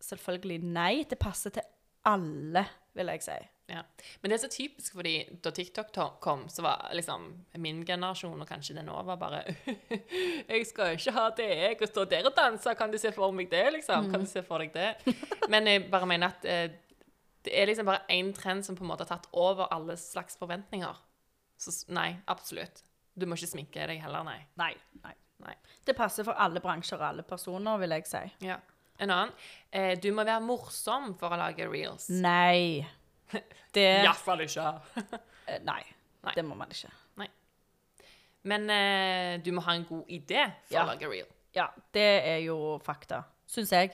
selvfølgelig 0.04 0.60
nei. 0.64 1.04
Det 1.08 1.18
passer 1.18 1.54
til 1.54 1.66
alle, 2.04 2.64
vil 2.94 3.12
jeg 3.14 3.24
si. 3.24 3.36
Ja. 3.66 3.80
Men 4.20 4.30
det 4.30 4.36
er 4.36 4.42
så 4.42 4.50
typisk, 4.52 4.92
fordi 4.92 5.14
da 5.44 5.50
TikTok 5.54 6.18
kom, 6.20 6.44
så 6.52 6.62
var 6.66 6.90
liksom 6.92 7.30
min 7.64 7.80
generasjon, 7.86 8.40
og 8.40 8.48
kanskje 8.48 8.76
det 8.76 8.84
nå, 8.84 8.96
var 9.08 9.16
bare 9.16 9.40
Jeg 10.50 10.66
skal 10.68 10.98
ikke 10.98 11.14
ha 11.16 11.30
det, 11.36 11.48
jeg, 11.48 11.78
og 11.80 11.88
stå 11.88 12.04
der 12.10 12.28
og 12.28 12.36
danse. 12.36 12.74
Kan 12.76 12.92
du 12.92 12.98
se 13.00 13.12
for 13.16 13.32
meg 13.32 13.48
det, 13.52 13.64
liksom? 13.78 14.10
Kan 14.12 14.26
du 14.26 14.28
se 14.28 14.44
for 14.44 14.60
deg 14.60 14.74
det? 14.76 15.14
Men 15.52 15.70
jeg 15.70 15.86
bare 15.90 16.08
mener 16.10 16.34
at 16.34 16.44
eh, 16.44 16.76
det 17.44 17.56
er 17.56 17.68
liksom 17.68 17.88
bare 17.88 18.04
én 18.12 18.32
trend 18.36 18.64
som 18.64 18.76
på 18.76 18.84
en 18.84 18.92
måte 18.92 19.04
har 19.04 19.16
tatt 19.16 19.28
over 19.32 19.72
alle 19.72 19.96
slags 20.00 20.36
forventninger. 20.40 21.00
Så 21.60 21.72
nei, 21.92 22.14
absolutt. 22.28 22.84
Du 23.14 23.26
må 23.28 23.36
ikke 23.38 23.52
sminke 23.52 23.88
deg 23.88 24.00
heller, 24.02 24.24
nei. 24.26 24.40
Nei. 24.60 24.72
nei. 25.04 25.14
Nei. 25.42 25.54
Det 25.84 25.96
passer 25.98 26.24
for 26.24 26.38
alle 26.40 26.60
bransjer 26.64 27.00
og 27.00 27.08
alle 27.08 27.22
personer, 27.26 27.78
vil 27.82 27.90
jeg 27.96 28.06
si. 28.08 28.22
Ja. 28.46 28.58
En 29.02 29.10
annen. 29.10 29.32
Eh, 29.74 29.96
du 29.98 30.12
må 30.14 30.22
være 30.24 30.40
morsom 30.44 31.14
for 31.18 31.34
å 31.34 31.38
lage 31.40 31.66
reels. 31.68 32.06
Nei. 32.24 32.86
Det 33.74 33.88
Iallfall 34.04 34.44
ikke. 34.46 34.68
eh, 35.50 35.58
Nei. 35.66 35.80
Nei. 36.24 36.34
Det 36.38 36.44
må 36.46 36.54
man 36.56 36.70
ikke. 36.72 36.92
Nei. 37.20 37.28
Men 38.48 38.68
eh, 38.70 39.34
du 39.44 39.50
må 39.56 39.64
ha 39.66 39.74
en 39.74 39.86
god 39.88 40.08
idé 40.12 40.46
for 40.68 40.76
Ja. 40.78 40.84
å 40.84 40.92
lage 40.92 41.08
reel. 41.10 41.30
Ja, 41.54 41.68
det 41.94 42.06
er 42.26 42.40
jo 42.44 42.78
fakta, 42.82 43.22
syns 43.50 43.70
jeg. 43.74 43.92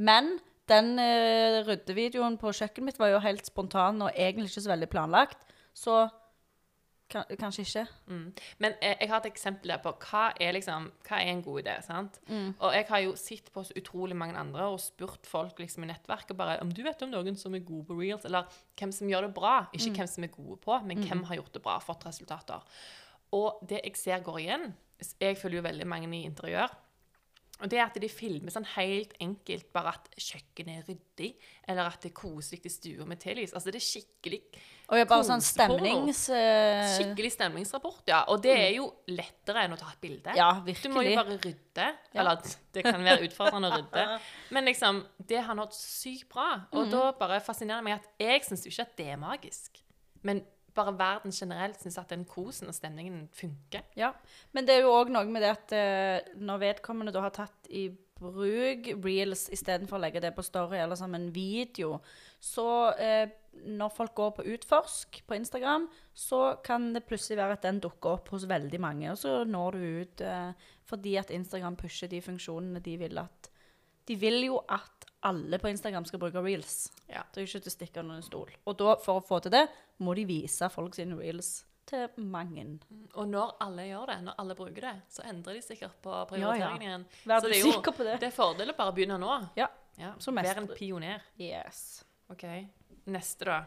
Men 0.00 0.34
den 0.70 0.94
eh, 1.00 1.60
ryddevideoen 1.66 2.38
på 2.40 2.52
kjøkkenet 2.56 2.86
mitt 2.88 3.00
var 3.00 3.10
jo 3.12 3.18
helt 3.24 3.44
spontan 3.48 4.00
og 4.04 4.12
egentlig 4.14 4.48
ikke 4.52 4.64
så 4.64 4.72
veldig 4.72 4.88
planlagt. 4.92 5.42
Så 5.76 5.96
kanskje 7.12 7.62
ikke. 7.66 7.84
Mm. 8.08 8.24
Men 8.64 8.74
jeg, 8.82 8.96
jeg 9.00 9.08
har 9.10 9.20
et 9.22 9.28
eksempel 9.30 9.72
der 9.72 9.80
på 9.84 9.92
hva 10.06 10.22
er, 10.40 10.52
liksom, 10.56 10.90
hva 11.08 11.18
er 11.20 11.30
en 11.32 11.42
god 11.44 11.62
idé. 11.62 11.74
sant? 11.86 12.18
Mm. 12.28 12.54
Og 12.58 12.74
jeg 12.76 12.86
har 12.88 13.02
jo 13.04 13.14
sett 13.20 13.52
på 13.54 13.64
så 13.68 13.76
utrolig 13.78 14.16
mange 14.16 14.36
andre 14.40 14.66
og 14.72 14.80
spurt 14.80 15.26
folk 15.28 15.58
liksom, 15.62 15.84
i 15.84 15.90
nettverket 15.92 16.36
bare 16.38 16.58
om 16.64 16.72
du 16.72 16.82
vet 16.86 17.02
om 17.06 17.10
noen 17.12 17.36
som 17.38 17.54
er 17.54 17.64
gode 17.66 17.86
på 17.90 17.98
reels, 18.00 18.24
eller 18.28 18.48
hvem 18.80 18.92
som 18.92 19.08
gjør 19.12 19.28
det 19.28 19.34
bra. 19.34 19.56
Ikke 19.72 19.90
Mm. 19.92 19.96
hvem 20.00 20.08
som 20.08 20.24
er 20.24 20.32
gode 20.36 20.56
på, 20.64 20.78
men 20.86 21.02
hvem 21.06 21.24
har 21.28 21.36
gjort 21.36 21.52
det 21.52 21.62
bra, 21.62 21.78
fått 21.78 22.06
resultater. 22.06 22.62
Og 23.32 23.58
det 23.68 23.80
jeg 23.84 23.96
ser 23.96 24.20
går 24.20 24.38
igjen 24.40 24.74
Jeg 25.20 25.36
følger 25.36 25.56
jo 25.58 25.62
veldig 25.68 25.86
mange 25.86 26.08
i 26.14 26.22
interiør. 26.28 26.70
Og 27.62 27.70
det 27.70 27.78
er 27.78 27.84
at 27.86 27.94
de 28.02 28.08
filmer 28.10 28.50
sånn 28.50 28.64
helt 28.74 29.12
enkelt 29.22 29.68
bare 29.72 29.92
at 29.94 30.08
kjøkkenet 30.18 30.80
er 30.80 30.86
ryddig, 30.90 31.28
eller 31.70 31.86
at 31.92 32.00
det 32.02 32.10
er 32.10 32.16
koselig 32.18 32.58
i 32.66 32.72
stua 32.74 33.06
med 33.06 33.20
telys. 33.22 33.52
Altså 33.54 33.70
det 33.70 33.78
er 33.78 33.84
skikkelig 33.86 34.40
Og 34.90 34.98
jeg 34.98 35.06
bare 35.08 35.24
sånn 35.28 35.44
stemnings... 35.46 36.24
eh, 36.34 36.82
Skikkelig 36.96 37.30
stemningsrapport, 37.36 38.02
ja. 38.10 38.24
Og 38.34 38.42
det 38.42 38.56
er 38.58 38.72
jo 38.76 38.88
lettere 39.14 39.62
enn 39.64 39.76
å 39.76 39.78
ta 39.80 39.92
et 39.94 40.00
bilde. 40.02 40.34
Ja, 40.36 40.48
virkelig. 40.66 40.90
Du 40.90 40.96
må 40.96 41.04
jo 41.06 41.14
bare 41.16 41.38
rydde. 41.38 41.86
Eller 42.18 42.42
det 42.74 42.82
kan 42.84 43.06
være 43.06 43.28
utfordrende 43.28 43.70
å 43.70 43.78
rydde. 43.78 44.06
Men 44.58 44.68
liksom, 44.68 44.98
det 45.30 45.40
har 45.46 45.54
nådd 45.62 45.72
sykt 45.78 46.28
bra. 46.34 46.48
Og 46.74 46.82
Mm. 46.88 46.90
da 46.96 47.04
bare 47.22 47.38
fascinerer 47.40 47.78
det 47.80 47.84
meg 47.88 48.00
at 48.00 48.10
jeg 48.26 48.42
syns 48.50 48.66
jo 48.66 48.74
ikke 48.74 48.88
at 48.90 48.96
det 48.98 49.06
er 49.14 49.22
magisk. 49.22 49.78
Men 50.26 50.42
bare 50.76 50.94
verden 50.98 51.34
generelt 51.34 51.80
syns 51.82 51.98
at 52.00 52.12
den 52.12 52.24
kosen 52.28 52.70
og 52.70 52.76
stemningen 52.76 53.26
funker. 53.36 53.84
Ja, 53.98 54.12
men 54.52 54.68
det 54.68 54.76
er 54.76 54.86
jo 54.86 54.94
òg 54.94 55.12
noe 55.12 55.28
med 55.28 55.44
det 55.44 55.52
at 55.52 55.76
eh, 55.76 56.32
når 56.40 56.64
vedkommende 56.66 57.14
da 57.14 57.24
har 57.26 57.34
tatt 57.36 57.70
i 57.70 57.88
bruk 58.22 58.88
reels 59.02 59.48
istedenfor 59.52 59.98
å 59.98 60.02
legge 60.04 60.22
det 60.22 60.32
på 60.36 60.44
story 60.46 60.78
eller 60.78 60.98
som 60.98 61.14
en 61.16 61.28
video, 61.34 61.96
så 62.42 62.66
eh, 62.94 63.28
når 63.68 63.92
folk 63.92 64.14
går 64.16 64.34
på 64.36 64.46
utforsk 64.54 65.22
på 65.28 65.36
Instagram, 65.36 65.88
så 66.14 66.56
kan 66.64 66.90
det 66.94 67.04
plutselig 67.08 67.40
være 67.40 67.58
at 67.58 67.66
den 67.66 67.80
dukker 67.84 68.16
opp 68.16 68.32
hos 68.32 68.46
veldig 68.48 68.80
mange, 68.82 69.10
og 69.12 69.18
så 69.20 69.42
når 69.48 69.78
du 69.78 69.86
ut 70.02 70.24
eh, 70.26 70.68
fordi 70.88 71.16
at 71.20 71.32
Instagram 71.34 71.76
pusher 71.80 72.10
de 72.10 72.22
funksjonene 72.24 72.82
de 72.84 72.98
vil 73.00 73.22
at 73.22 73.50
De 74.08 74.16
vil 74.18 74.40
jo 74.48 74.56
at 74.66 75.11
alle 75.22 75.58
på 75.58 75.68
Instagram 75.70 76.04
skal 76.08 76.18
bruke 76.22 76.42
reels. 76.42 76.90
Ja. 77.08 77.22
Det 77.32 77.40
er 77.40 77.46
jo 77.46 77.50
ikke 77.50 77.62
til 77.66 77.70
å 77.72 77.76
stikke 77.76 78.00
under 78.02 78.16
en 78.16 78.22
stol. 78.26 78.50
Og 78.66 78.76
da, 78.80 78.96
for 79.02 79.20
å 79.20 79.24
få 79.26 79.40
til 79.44 79.52
det, 79.54 79.66
må 80.02 80.14
de 80.18 80.24
vise 80.26 80.68
folk 80.72 80.94
sine 80.94 81.14
reels 81.18 81.64
til 81.86 82.08
mange. 82.16 82.64
Og 83.18 83.28
når 83.28 83.56
alle 83.60 83.82
gjør 83.88 84.06
det, 84.12 84.16
når 84.22 84.34
alle 84.38 84.54
bruker 84.58 84.80
det, 84.86 84.94
så 85.10 85.22
endrer 85.26 85.54
de 85.58 85.62
sikkert 85.62 85.94
på 86.02 86.10
Ja, 86.10 86.20
ja. 86.20 86.24
prioriteringen 86.30 86.82
igjen. 86.88 87.06
Vær 87.26 87.40
Så 87.40 87.46
du 87.46 87.48
det 87.52 87.56
er 87.58 87.64
jo- 87.66 87.72
sikker 87.72 87.92
på 87.92 88.04
det? 88.04 88.20
Det 88.20 88.28
er 88.28 88.36
fordel 88.36 88.70
å 88.70 88.76
bare 88.76 88.92
begynne 88.92 89.18
nå. 89.18 89.48
Ja. 89.56 89.68
Ja. 89.98 90.14
Vær 90.18 90.56
en 90.58 90.68
pioner. 90.68 91.22
Yes. 91.38 92.04
OK. 92.30 92.44
Neste, 93.06 93.44
da. 93.44 93.64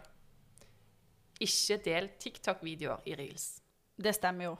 Ikke 1.43 1.77
del 1.83 2.07
TikTok-videoer 2.19 3.01
i 3.05 3.15
reels. 3.15 3.61
Det 3.99 4.13
stemmer 4.15 4.43
jo. 4.49 4.57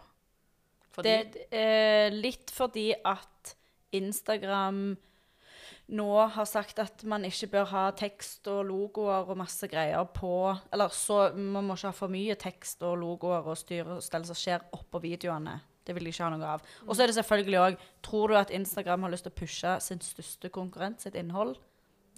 Fordi 0.96 1.12
Det 1.32 1.48
er 1.52 2.10
litt 2.12 2.52
fordi 2.52 2.94
at 3.04 3.56
Instagram 3.94 4.98
nå 5.88 6.10
har 6.36 6.48
sagt 6.50 6.80
at 6.84 7.04
man 7.08 7.26
ikke 7.28 7.50
bør 7.54 7.70
ha 7.72 7.84
tekst 7.98 8.48
og 8.52 8.64
logoer 8.68 9.30
og 9.30 9.38
masse 9.40 9.68
greier 9.72 10.06
på 10.16 10.32
Eller 10.74 10.94
så 10.94 11.30
man 11.36 11.68
må 11.68 11.78
ikke 11.78 11.92
ha 11.92 11.96
for 11.96 12.14
mye 12.14 12.36
tekst 12.40 12.84
og 12.86 12.98
logoer 13.02 13.46
og 13.46 13.58
styre 13.60 13.98
og 13.98 14.04
stell 14.06 14.26
som 14.28 14.38
skjer 14.38 14.68
oppå 14.76 15.02
videoene. 15.04 15.60
Det 15.86 15.94
vil 15.94 16.08
de 16.08 16.14
ikke 16.14 16.26
ha 16.26 16.32
noe 16.34 16.54
av. 16.56 16.64
Og 16.88 16.96
så 16.96 17.04
er 17.04 17.12
det 17.12 17.18
selvfølgelig 17.20 17.60
òg 17.62 17.82
Tror 18.06 18.32
du 18.32 18.38
at 18.40 18.54
Instagram 18.54 19.06
har 19.06 19.14
lyst 19.14 19.28
til 19.28 19.34
å 19.34 19.40
pushe 19.42 19.76
sin 19.86 20.02
største 20.02 20.50
konkurrent 20.54 21.06
sitt 21.06 21.18
innhold? 21.20 21.58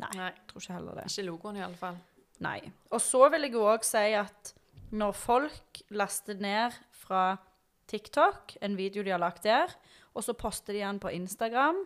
Nei. 0.02 0.14
Nei. 0.16 0.32
Tror 0.48 0.64
ikke 0.64 0.78
heller 0.78 1.02
det. 1.02 1.10
Ikke 1.10 1.28
logoen, 1.28 1.60
i 1.60 1.66
alle 1.66 1.80
fall. 1.80 1.98
Nei. 2.44 2.60
Og 2.94 3.02
så 3.02 3.24
vil 3.34 3.48
jeg 3.48 3.56
jo 3.58 3.66
òg 3.68 3.86
si 3.88 4.08
at 4.18 4.54
når 4.96 5.16
folk 5.18 5.82
laster 5.90 6.38
ned 6.40 6.76
fra 6.96 7.38
TikTok 7.92 8.58
en 8.64 8.78
video 8.78 9.04
de 9.04 9.14
har 9.14 9.22
lagt 9.24 9.44
der, 9.48 9.72
og 10.14 10.24
så 10.26 10.36
poster 10.38 10.76
de 10.76 10.84
den 10.84 11.00
på 11.02 11.12
Instagram, 11.14 11.80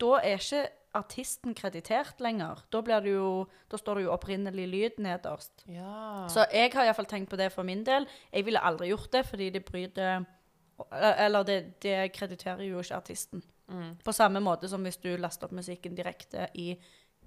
da 0.00 0.18
er 0.22 0.40
ikke 0.40 0.64
artisten 0.96 1.54
kreditert 1.54 2.20
lenger. 2.20 2.64
Da, 2.72 2.82
blir 2.82 3.04
det 3.04 3.12
jo, 3.14 3.30
da 3.70 3.78
står 3.78 4.00
det 4.00 4.04
jo 4.06 4.14
opprinnelig 4.14 4.66
lyd 4.70 4.98
nederst. 5.02 5.64
Ja. 5.70 6.26
Så 6.32 6.46
jeg 6.50 6.72
har 6.74 6.88
iallfall 6.88 7.08
tenkt 7.10 7.30
på 7.30 7.38
det 7.40 7.50
for 7.54 7.66
min 7.66 7.84
del. 7.86 8.08
Jeg 8.32 8.46
ville 8.48 8.62
aldri 8.62 8.90
gjort 8.90 9.12
det, 9.14 9.24
fordi 9.28 9.50
det 9.54 9.64
bryter 9.68 10.26
Eller 10.96 11.44
det, 11.44 11.82
det 11.84 12.12
krediterer 12.16 12.64
jo 12.64 12.80
ikke 12.80 12.96
artisten. 12.96 13.42
Mm. 13.68 13.98
På 14.04 14.12
samme 14.12 14.40
måte 14.40 14.68
som 14.68 14.82
hvis 14.82 14.96
du 14.96 15.12
laster 15.20 15.46
opp 15.46 15.52
musikken 15.52 15.94
direkte 15.94 16.48
i 16.54 16.72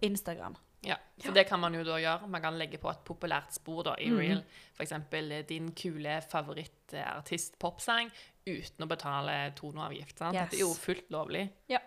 Instagram. 0.01 0.57
Ja, 0.83 0.97
for 1.21 1.31
det 1.31 1.45
kan 1.47 1.61
man 1.63 1.75
jo 1.77 1.83
da 1.87 1.95
gjøre. 2.01 2.27
Man 2.27 2.41
kan 2.43 2.57
legge 2.59 2.79
på 2.81 2.89
et 2.91 3.05
populært 3.07 3.55
spor 3.55 3.85
da, 3.87 3.93
i 4.03 4.09
mm. 4.11 4.17
reel. 4.19 4.41
Eksempel 4.83 5.31
eh, 5.31 5.45
din 5.47 5.69
kule 5.77 6.17
favorittartist 6.27 7.55
popsang 7.61 8.11
uten 8.43 8.83
å 8.83 8.89
betale 8.91 9.37
toneavgift. 9.55 10.17
Sant? 10.19 10.35
Yes. 10.35 10.51
Det 10.51 10.59
er 10.59 10.65
jo 10.65 10.73
fullt 10.75 11.13
lovlig. 11.13 11.45
Ja. 11.71 11.79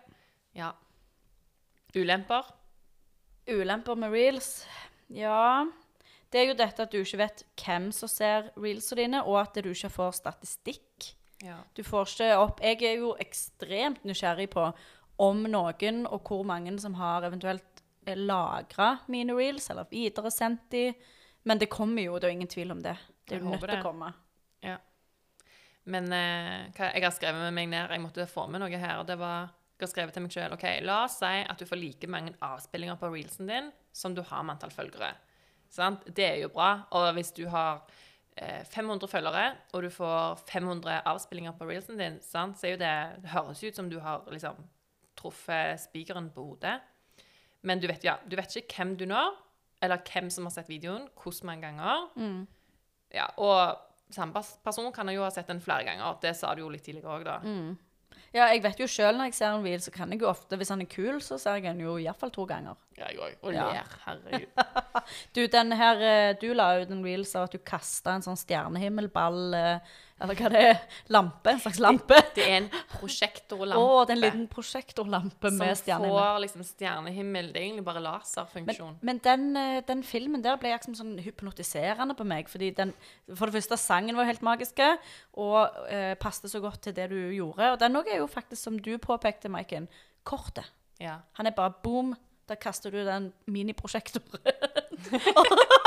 Ja. 0.57 0.71
Ulemper? 1.97 2.47
Ulemper 3.47 3.95
med 3.99 4.11
reels? 4.11 4.65
Ja 5.07 5.65
Det 6.31 6.41
er 6.41 6.49
jo 6.49 6.57
dette 6.59 6.83
at 6.83 6.91
du 6.91 6.99
ikke 6.99 7.21
vet 7.21 7.43
hvem 7.61 7.89
som 7.95 8.09
ser 8.11 8.49
reelsene 8.59 9.01
dine, 9.05 9.21
og 9.23 9.39
at 9.41 9.59
du 9.63 9.69
ikke 9.71 9.89
får 9.93 10.17
statistikk. 10.19 11.13
Ja. 11.45 11.61
Du 11.77 11.83
får 11.85 12.09
ikke 12.11 12.29
opp 12.41 12.61
Jeg 12.65 12.81
er 12.83 12.97
jo 12.99 13.13
ekstremt 13.21 14.03
nysgjerrig 14.07 14.49
på 14.51 14.65
om 15.23 15.43
noen, 15.49 16.03
og 16.05 16.27
hvor 16.27 16.43
mange 16.45 16.75
som 16.79 16.97
har 16.99 17.25
eventuelt 17.25 17.81
lagra 18.07 18.97
mine 19.07 19.33
reels, 19.35 19.69
eller 19.69 19.87
videresendt 19.91 20.67
de. 20.71 20.91
Men 21.43 21.59
det 21.59 21.69
kommer 21.71 22.03
jo, 22.03 22.19
det 22.19 22.27
er 22.27 22.35
ingen 22.35 22.51
tvil 22.51 22.71
om 22.75 22.81
det. 22.83 22.95
Det 23.27 23.37
er 23.37 23.41
jo 23.41 23.49
nødt 23.49 23.63
til 23.63 23.79
å 23.79 23.83
komme. 23.83 24.13
ja. 24.63 24.77
Men 25.87 26.11
eh, 26.11 26.67
jeg 26.75 27.03
har 27.03 27.13
skrevet 27.15 27.39
med 27.39 27.53
meg 27.55 27.69
ned 27.71 27.93
Jeg 27.95 28.01
måtte 28.03 28.25
få 28.27 28.43
med 28.51 28.59
noe 28.59 28.75
her. 28.75 28.97
og 28.99 29.07
det 29.07 29.15
var 29.19 29.47
jeg 29.77 29.85
har 29.85 29.93
skrevet 29.93 30.15
til 30.15 30.23
meg 30.25 30.33
selv, 30.33 30.57
ok, 30.57 30.65
La 30.81 31.03
oss 31.05 31.19
si 31.21 31.29
at 31.45 31.59
du 31.59 31.67
får 31.69 31.77
like 31.77 32.09
mange 32.09 32.33
avspillinger 32.41 32.97
på 32.97 33.11
reelsen 33.13 33.49
din 33.49 33.71
som 33.93 34.15
du 34.17 34.23
har 34.25 34.43
med 34.43 34.55
antall 34.55 34.73
følgere. 34.73 35.11
Sant? 35.69 36.07
Det 36.15 36.25
er 36.25 36.39
jo 36.41 36.49
bra. 36.53 36.87
Og 36.97 37.11
hvis 37.17 37.29
du 37.37 37.43
har 37.51 37.83
eh, 38.35 38.63
500 38.65 39.09
følgere, 39.11 39.45
og 39.73 39.85
du 39.85 39.89
får 39.93 40.41
500 40.49 41.01
avspillinger 41.05 41.53
på 41.59 41.69
reelsen 41.69 42.01
din, 42.01 42.17
sant? 42.25 42.57
så 42.57 42.69
er 42.69 42.75
jo 42.75 42.81
det, 42.81 42.95
det 43.23 43.33
høres 43.35 43.63
ut 43.63 43.77
som 43.77 43.89
du 43.91 43.99
har 44.01 44.25
liksom, 44.33 44.63
truffet 45.17 45.81
spikeren 45.81 46.31
på 46.33 46.45
hodet. 46.51 46.77
Men 47.61 47.81
du 47.81 47.87
vet, 47.89 48.03
ja, 48.05 48.17
du 48.25 48.37
vet 48.37 48.53
ikke 48.57 48.79
hvem 48.79 48.95
du 48.97 49.05
når, 49.09 49.33
eller 49.81 50.01
hvem 50.09 50.29
som 50.33 50.47
har 50.47 50.53
sett 50.55 50.69
videoen, 50.69 51.07
hvordan 51.21 51.51
mange 51.51 51.67
ganger. 51.67 52.07
Mm. 52.17 52.47
Ja, 53.13 53.27
og 53.37 54.13
samme 54.13 54.41
person 54.63 54.89
kan 54.95 55.09
jo 55.11 55.25
ha 55.25 55.31
sett 55.33 55.49
den 55.49 55.61
flere 55.61 55.85
ganger. 55.87 56.17
Det 56.21 56.33
sa 56.37 56.53
du 56.55 56.63
jo 56.63 56.71
litt 56.71 56.85
tidligere 56.85 57.17
òg, 57.17 57.27
da. 57.27 57.37
Mm. 57.43 57.75
Ja, 58.33 58.47
jeg 58.51 58.63
vet 58.63 58.79
jo 58.81 58.87
sjøl 58.89 59.17
når 59.17 59.29
jeg 59.29 59.37
ser 59.37 59.53
en 59.55 59.63
reel, 59.65 59.81
så 59.83 59.91
kan 59.93 60.11
jeg 60.11 60.21
jo 60.21 60.29
ofte 60.29 60.57
Hvis 60.59 60.69
han 60.73 60.81
er 60.83 60.89
kul, 60.91 61.21
så 61.23 61.37
ser 61.41 61.59
jeg 61.59 61.67
den 61.69 61.81
jo 61.85 61.97
iallfall 62.01 62.31
to 62.35 62.45
ganger. 62.49 62.75
Ja, 62.97 63.07
jeg 63.11 63.19
òg. 63.19 63.37
Og 63.41 63.53
Ja. 63.53 63.83
Herregud. 64.05 64.47
Du, 65.35 65.45
den 65.47 65.71
her, 65.79 66.01
eh, 66.03 66.33
du 66.41 66.49
la 66.53 66.81
ut 66.81 66.89
en 66.91 67.03
reel 67.05 67.23
av 67.35 67.45
at 67.47 67.53
du 67.55 67.59
kasta 67.63 68.17
en 68.17 68.25
sånn 68.25 68.39
stjernehimmelball 68.39 69.53
eh, 69.55 69.95
Eller 70.17 70.39
hva 70.39 70.49
det 70.49 70.61
er? 70.65 70.77
Lampe? 71.13 71.51
En 71.51 71.59
slags 71.61 71.79
lampe? 71.81 72.17
Det 72.33 72.41
er 72.41 72.55
en 72.63 72.67
prosjektorlampe. 72.89 73.81
Å, 73.81 74.05
det 74.07 74.15
er 74.15 74.17
en 74.17 74.23
liten 74.23 74.47
prosjektorlampe 74.49 75.51
med 75.53 75.77
som 75.77 76.05
får 76.07 76.39
liksom 76.41 76.63
stjernehimmel. 76.65 77.51
Det 77.53 77.61
er 77.61 77.67
egentlig 77.67 77.85
bare 77.85 78.01
laserfunksjon. 78.01 78.95
men 79.05 79.21
den, 79.23 79.45
eh, 79.61 79.81
den 79.85 80.01
filmen 80.03 80.41
der 80.41 80.57
ble 80.57 80.73
liksom 80.73 80.97
sånn 80.97 81.13
hypnotiserende 81.21 82.17
på 82.17 82.25
meg. 82.25 82.49
fordi 82.49 82.71
den, 82.71 82.93
For 83.35 83.45
det 83.45 83.59
første, 83.59 83.77
sangen 83.77 84.17
var 84.17 84.25
helt 84.25 84.41
magiske, 84.41 84.97
og 85.37 85.69
eh, 85.89 86.15
passet 86.15 86.49
så 86.51 86.61
godt 86.63 86.81
til 86.81 86.97
det 86.97 87.09
du 87.13 87.19
gjorde. 87.37 87.73
Og 87.75 87.79
den 87.79 88.01
òg 88.01 88.09
er 88.09 88.17
jo 88.23 88.27
faktisk, 88.27 88.61
som 88.63 88.79
du 88.79 88.97
påpekte, 88.97 89.49
Maiken, 89.49 89.87
kortet. 90.23 90.65
Ja. 90.99 91.19
Han 91.37 91.45
er 91.45 91.53
bare 91.53 91.77
boom, 91.83 92.15
da 92.49 92.55
kaster 92.55 92.89
du 92.89 93.03
den 93.05 93.33
miniprosjektoren. 93.45 94.41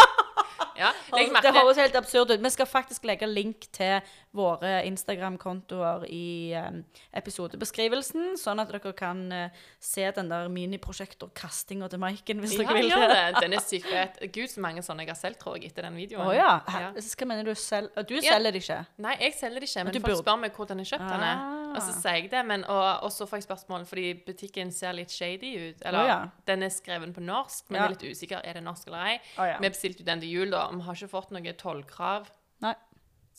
Ja, 0.81 0.91
jeg 1.17 1.31
Det 1.45 1.53
høres 1.55 1.81
helt 1.81 1.97
absurd 2.01 2.33
ut. 2.33 2.43
Vi 2.45 2.53
skal 2.55 2.69
faktisk 2.69 3.05
legge 3.09 3.29
link 3.29 3.69
til 3.77 4.01
våre 4.37 4.85
Instagram-kontoer 4.87 6.05
i 6.07 6.53
um, 6.55 6.85
episodebeskrivelsen, 7.19 8.37
sånn 8.39 8.61
at 8.63 8.71
dere 8.71 8.93
kan 8.97 9.25
eh, 9.35 9.57
se 9.83 10.05
den 10.15 10.29
der 10.31 10.47
miniprosjektorkastinga 10.53 11.89
til 11.91 11.99
Maiken, 12.03 12.39
hvis 12.43 12.55
ja, 12.55 12.63
dere 12.63 12.77
vil 12.79 12.91
gjør 12.93 13.07
det. 13.11 13.25
Den 13.43 13.57
er 13.59 13.65
sykt 13.71 13.89
fet. 13.91 14.21
Gud, 14.35 14.47
så 14.53 14.63
mange 14.63 14.85
sånne 14.87 15.03
jeg 15.07 15.11
har 15.15 15.19
solgt, 15.19 15.41
tror 15.43 15.57
jeg, 15.59 15.73
etter 15.73 15.89
den 15.89 15.99
videoen. 15.99 16.29
Å 16.29 16.37
ja. 16.37 16.51
Ja. 16.71 16.91
Hva 16.95 17.27
mener 17.31 17.49
du 17.51 17.55
selv? 17.59 17.91
Du 18.07 18.15
Ja. 18.21 18.37
selger 18.37 18.55
det 18.55 18.63
ikke? 18.63 18.79
Nei, 19.03 19.17
jeg 19.25 19.35
selger 19.41 19.65
det 19.65 19.71
ikke, 19.71 19.85
men 19.89 19.95
folk 19.99 20.07
burde- 20.07 20.23
spør 20.23 20.39
meg 20.45 20.55
hvor 20.61 20.71
den 20.71 20.85
er 20.85 20.91
kjøpt. 20.93 21.15
Ah. 21.31 21.57
Og 21.71 21.81
så 21.87 21.95
sier 22.01 22.21
jeg 22.21 22.31
det, 22.31 22.45
men, 22.47 22.65
og, 22.71 22.87
og 23.07 23.11
så 23.15 23.27
får 23.31 23.41
jeg 23.43 23.47
spørsmål 23.49 23.87
fordi 23.87 24.07
butikken 24.27 24.71
ser 24.75 24.95
litt 24.99 25.11
shady 25.15 25.51
ut. 25.71 25.83
Eller 25.87 26.01
oh, 26.05 26.11
ja. 26.11 26.21
den 26.47 26.63
er 26.67 26.71
skreven 26.75 27.15
på 27.15 27.23
norsk, 27.25 27.67
men 27.71 27.81
Ja. 27.81 27.89
er 27.89 27.95
litt 27.97 28.07
usikker 28.07 28.43
er 28.45 28.59
det 28.59 28.63
norsk 28.67 28.87
eller 28.91 29.11
ei. 29.11 29.19
Oh, 29.39 29.47
ja. 29.47 29.59
Vi 29.63 29.69
bestilte 29.71 30.03
jo 30.05 30.09
den 30.11 30.23
til 30.23 30.31
jul, 30.39 30.51
da. 30.55 30.69
Vi 30.71 30.87
har 30.87 30.95
ikke 30.99 31.11
fått 31.19 31.35
noe 31.35 31.55
tollkrav. 31.59 32.31
Nei. 32.61 32.75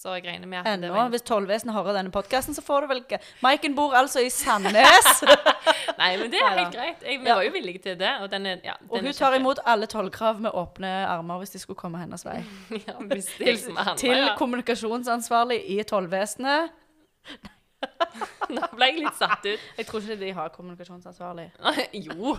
Så 0.01 0.15
jeg 0.17 0.23
regner 0.25 0.49
med 0.49 0.57
at 0.63 0.65
det 0.65 0.71
Ennå. 0.79 0.93
var. 0.95 1.09
Hvis 1.13 1.21
Tollvesenet 1.27 1.75
hører 1.75 1.93
denne 1.93 2.09
podkasten, 2.09 2.55
så 2.57 2.61
får 2.65 2.81
du 2.81 2.87
vel 2.89 3.01
ikke 3.03 3.19
Maiken 3.45 3.75
bor 3.77 3.93
altså 3.93 4.23
i 4.25 4.31
Sandnes, 4.33 5.09
Nei, 6.01 6.07
men 6.17 6.31
det 6.33 6.39
er 6.41 6.55
helt 6.57 6.73
greit. 6.73 7.03
Jeg, 7.05 7.19
vi 7.21 7.29
Ja. 7.29 7.35
var 7.37 7.43
jo 7.45 7.51
villige 7.53 7.81
til 7.83 7.99
det. 7.99 8.09
Og, 8.23 8.31
den 8.31 8.47
er, 8.49 8.63
ja, 8.65 8.73
og 8.89 9.05
hun 9.05 9.13
tar 9.13 9.35
imot 9.37 9.61
alle 9.69 9.85
tollkrav 9.91 10.41
med 10.41 10.51
åpne 10.57 10.89
armer 11.05 11.37
hvis 11.43 11.53
de 11.53 11.61
skulle 11.61 11.77
komme 11.77 12.01
hennes 12.01 12.25
vei. 12.25 12.39
ja, 12.87 12.95
hvis 13.11 13.29
det 13.37 13.45
liksom 13.59 13.77
handler, 13.77 14.01
Til 14.01 14.17
ja. 14.17 14.33
kommunikasjonsansvarlig 14.41 15.59
i 15.69 15.77
Tollvesenet. 15.85 16.73
Nå 18.57 18.65
ble 18.73 18.89
jeg 18.89 18.99
litt 19.05 19.17
satt 19.21 19.45
ut. 19.45 19.69
Jeg 19.77 19.85
tror 19.89 20.01
ikke 20.01 20.19
de 20.25 20.33
har 20.41 20.49
kommunikasjonsansvarlig. 20.57 21.47
jo. 22.09 22.33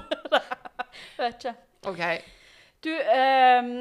Vet 1.18 1.38
ikke. 1.38 1.54
OK. 1.86 2.02
Du, 2.82 2.90
um, 2.90 3.74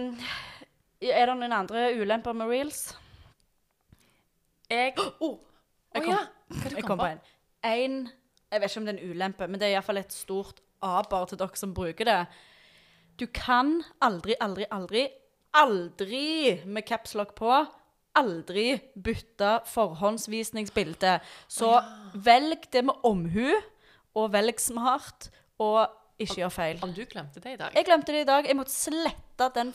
er 1.01 1.25
det 1.25 1.33
noen 1.41 1.53
andre 1.63 1.89
ulemper 1.97 2.37
med 2.37 2.49
reels? 2.53 2.91
Jeg 4.71 4.95
Oh, 5.25 5.37
jeg 5.93 6.05
kom, 6.05 6.13
ja. 6.13 6.21
Hva 6.47 6.73
jeg 6.77 6.87
kom 6.87 7.01
på? 7.01 7.09
en. 7.11 7.21
En, 7.67 7.97
jeg 8.51 8.61
vet 8.61 8.71
ikke 8.71 8.81
om 8.81 8.87
det 8.87 8.93
er 8.95 9.01
en 9.01 9.11
ulempe, 9.11 9.47
men 9.47 9.59
det 9.59 9.67
er 9.67 9.75
iallfall 9.75 10.01
et 10.01 10.15
stort 10.15 10.61
aber 10.81 11.27
til 11.29 11.39
dere 11.41 11.59
som 11.59 11.75
bruker 11.77 12.07
det. 12.07 12.21
Du 13.19 13.27
kan 13.35 13.81
aldri, 14.01 14.33
aldri, 14.41 14.65
aldri, 14.73 15.03
aldri 15.53 16.25
med 16.65 16.87
capslock 16.87 17.35
på, 17.37 17.51
aldri 18.17 18.65
bytte 18.95 19.59
forhåndsvisningsbilde. 19.71 21.19
Så 21.51 21.75
velg 22.15 22.65
det 22.73 22.85
med 22.87 23.05
omhu, 23.07 23.51
og 24.17 24.31
velg 24.33 24.59
smart, 24.59 25.29
og 25.61 25.85
ikke 26.21 26.41
gjør 26.41 26.53
feil. 26.53 26.81
Om 26.83 26.95
du 26.95 27.03
glemte 27.09 27.43
det 27.43 27.55
i 27.55 27.59
dag? 27.59 27.75
Jeg 27.77 27.87
glemte 27.87 28.15
det 28.15 28.25
i 28.25 28.29
dag. 28.29 28.47
Jeg 28.47 28.57
måtte 28.57 28.73
slette 28.73 29.51
den 29.55 29.71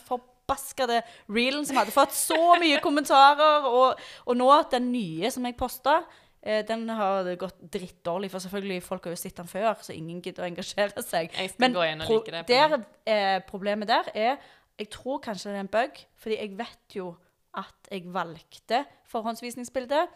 forbaskede 0.47 1.03
reelen 1.29 1.67
som 1.67 1.76
hadde 1.76 1.95
fått 1.95 2.15
så 2.15 2.57
mye 2.61 2.79
kommentarer. 2.83 3.67
Og, 3.67 4.00
og 4.26 4.37
nå, 4.38 4.49
den 4.71 4.93
nye 4.93 5.31
som 5.31 5.45
jeg 5.47 5.57
posta, 5.59 6.00
eh, 6.43 6.65
den 6.67 6.88
har 6.88 7.25
gått 7.37 7.59
drittdårlig. 7.73 8.31
For 8.31 8.38
selvfølgelig, 8.41 8.83
folk 8.83 9.05
har 9.05 9.12
jo 9.17 9.17
sett 9.21 9.37
den 9.37 9.47
før, 9.50 9.75
så 9.83 9.93
ingen 9.95 10.23
gidder 10.23 10.45
å 10.45 10.50
engasjere 10.50 11.03
seg. 11.03 11.33
Men 11.59 11.73
det 11.75 12.47
der, 12.49 12.85
eh, 13.07 13.41
problemet 13.49 13.88
der 13.88 14.05
er 14.15 14.38
Jeg 14.79 14.91
tror 14.91 15.19
kanskje 15.25 15.49
det 15.49 15.57
er 15.57 15.61
en 15.61 15.69
bug, 15.73 16.00
fordi 16.21 16.37
jeg 16.37 16.50
vet 16.59 16.95
jo 16.95 17.17
at 17.57 17.88
jeg 17.91 18.03
valgte 18.12 18.85
forhåndsvisningsbildet. 19.09 20.09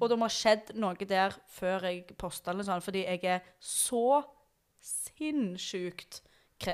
Og 0.00 0.08
det 0.08 0.16
må 0.16 0.28
ha 0.28 0.30
skjedd 0.30 0.70
noe 0.78 0.94
der 0.94 1.34
før 1.50 1.82
jeg 1.82 2.14
posta 2.16 2.52
eller 2.52 2.62
sånn, 2.62 2.80
fordi 2.80 3.02
jeg 3.02 3.24
er 3.24 3.40
så 3.58 4.22
sinnssykt. 4.78 6.22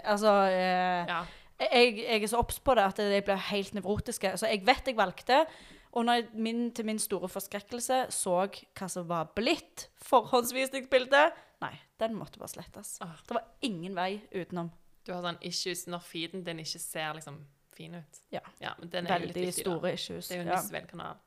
Altså 0.04 0.34
eh, 0.52 1.08
Ja. 1.08 1.24
Jeg, 1.60 1.96
jeg 2.06 2.22
er 2.22 2.30
så 2.32 2.40
obs 2.40 2.58
på 2.64 2.74
det 2.78 2.86
at 2.88 2.98
jeg 3.04 3.24
blir 3.26 3.36
helt 3.50 3.74
nevrotisk. 3.76 4.24
Så 4.36 4.48
jeg 4.48 4.64
vet 4.66 4.86
jeg 4.88 4.96
valgte. 4.96 5.44
Og 5.92 6.04
når 6.06 6.20
jeg 6.20 6.28
min, 6.34 6.60
til 6.72 6.86
min 6.86 6.98
store 7.02 7.28
forskrekkelse 7.28 7.96
så 8.14 8.34
hva 8.46 8.88
som 8.88 9.08
var 9.10 9.32
blitt 9.34 9.88
forhåndsvisningsbildet 10.06 11.32
Nei, 11.60 11.74
den 12.00 12.14
måtte 12.16 12.38
bare 12.40 12.48
slettes. 12.48 12.94
Ah. 13.04 13.18
Det 13.28 13.34
var 13.36 13.44
ingen 13.66 13.92
vei 13.98 14.22
utenom. 14.32 14.70
Du 15.04 15.10
har 15.12 15.20
sånn 15.24 15.40
issues 15.44 15.82
når 15.92 16.00
feeden 16.06 16.44
din 16.46 16.62
ikke 16.62 16.80
ser 16.80 17.10
liksom 17.18 17.42
fin 17.76 17.98
ut. 17.98 18.20
Ja. 18.32 18.40
men 18.78 18.88
den 18.92 19.06
er 19.06 19.18
jo 19.20 19.26
litt 19.28 19.36
Veldig 19.36 19.46
viktig, 19.50 19.64
store 19.66 19.92
issues. 19.92 20.28
Det 20.30 20.38
er 20.38 20.40
jo 20.40 20.46
en 20.46 20.54
Ja. 20.54 20.80
kanal. 20.88 21.20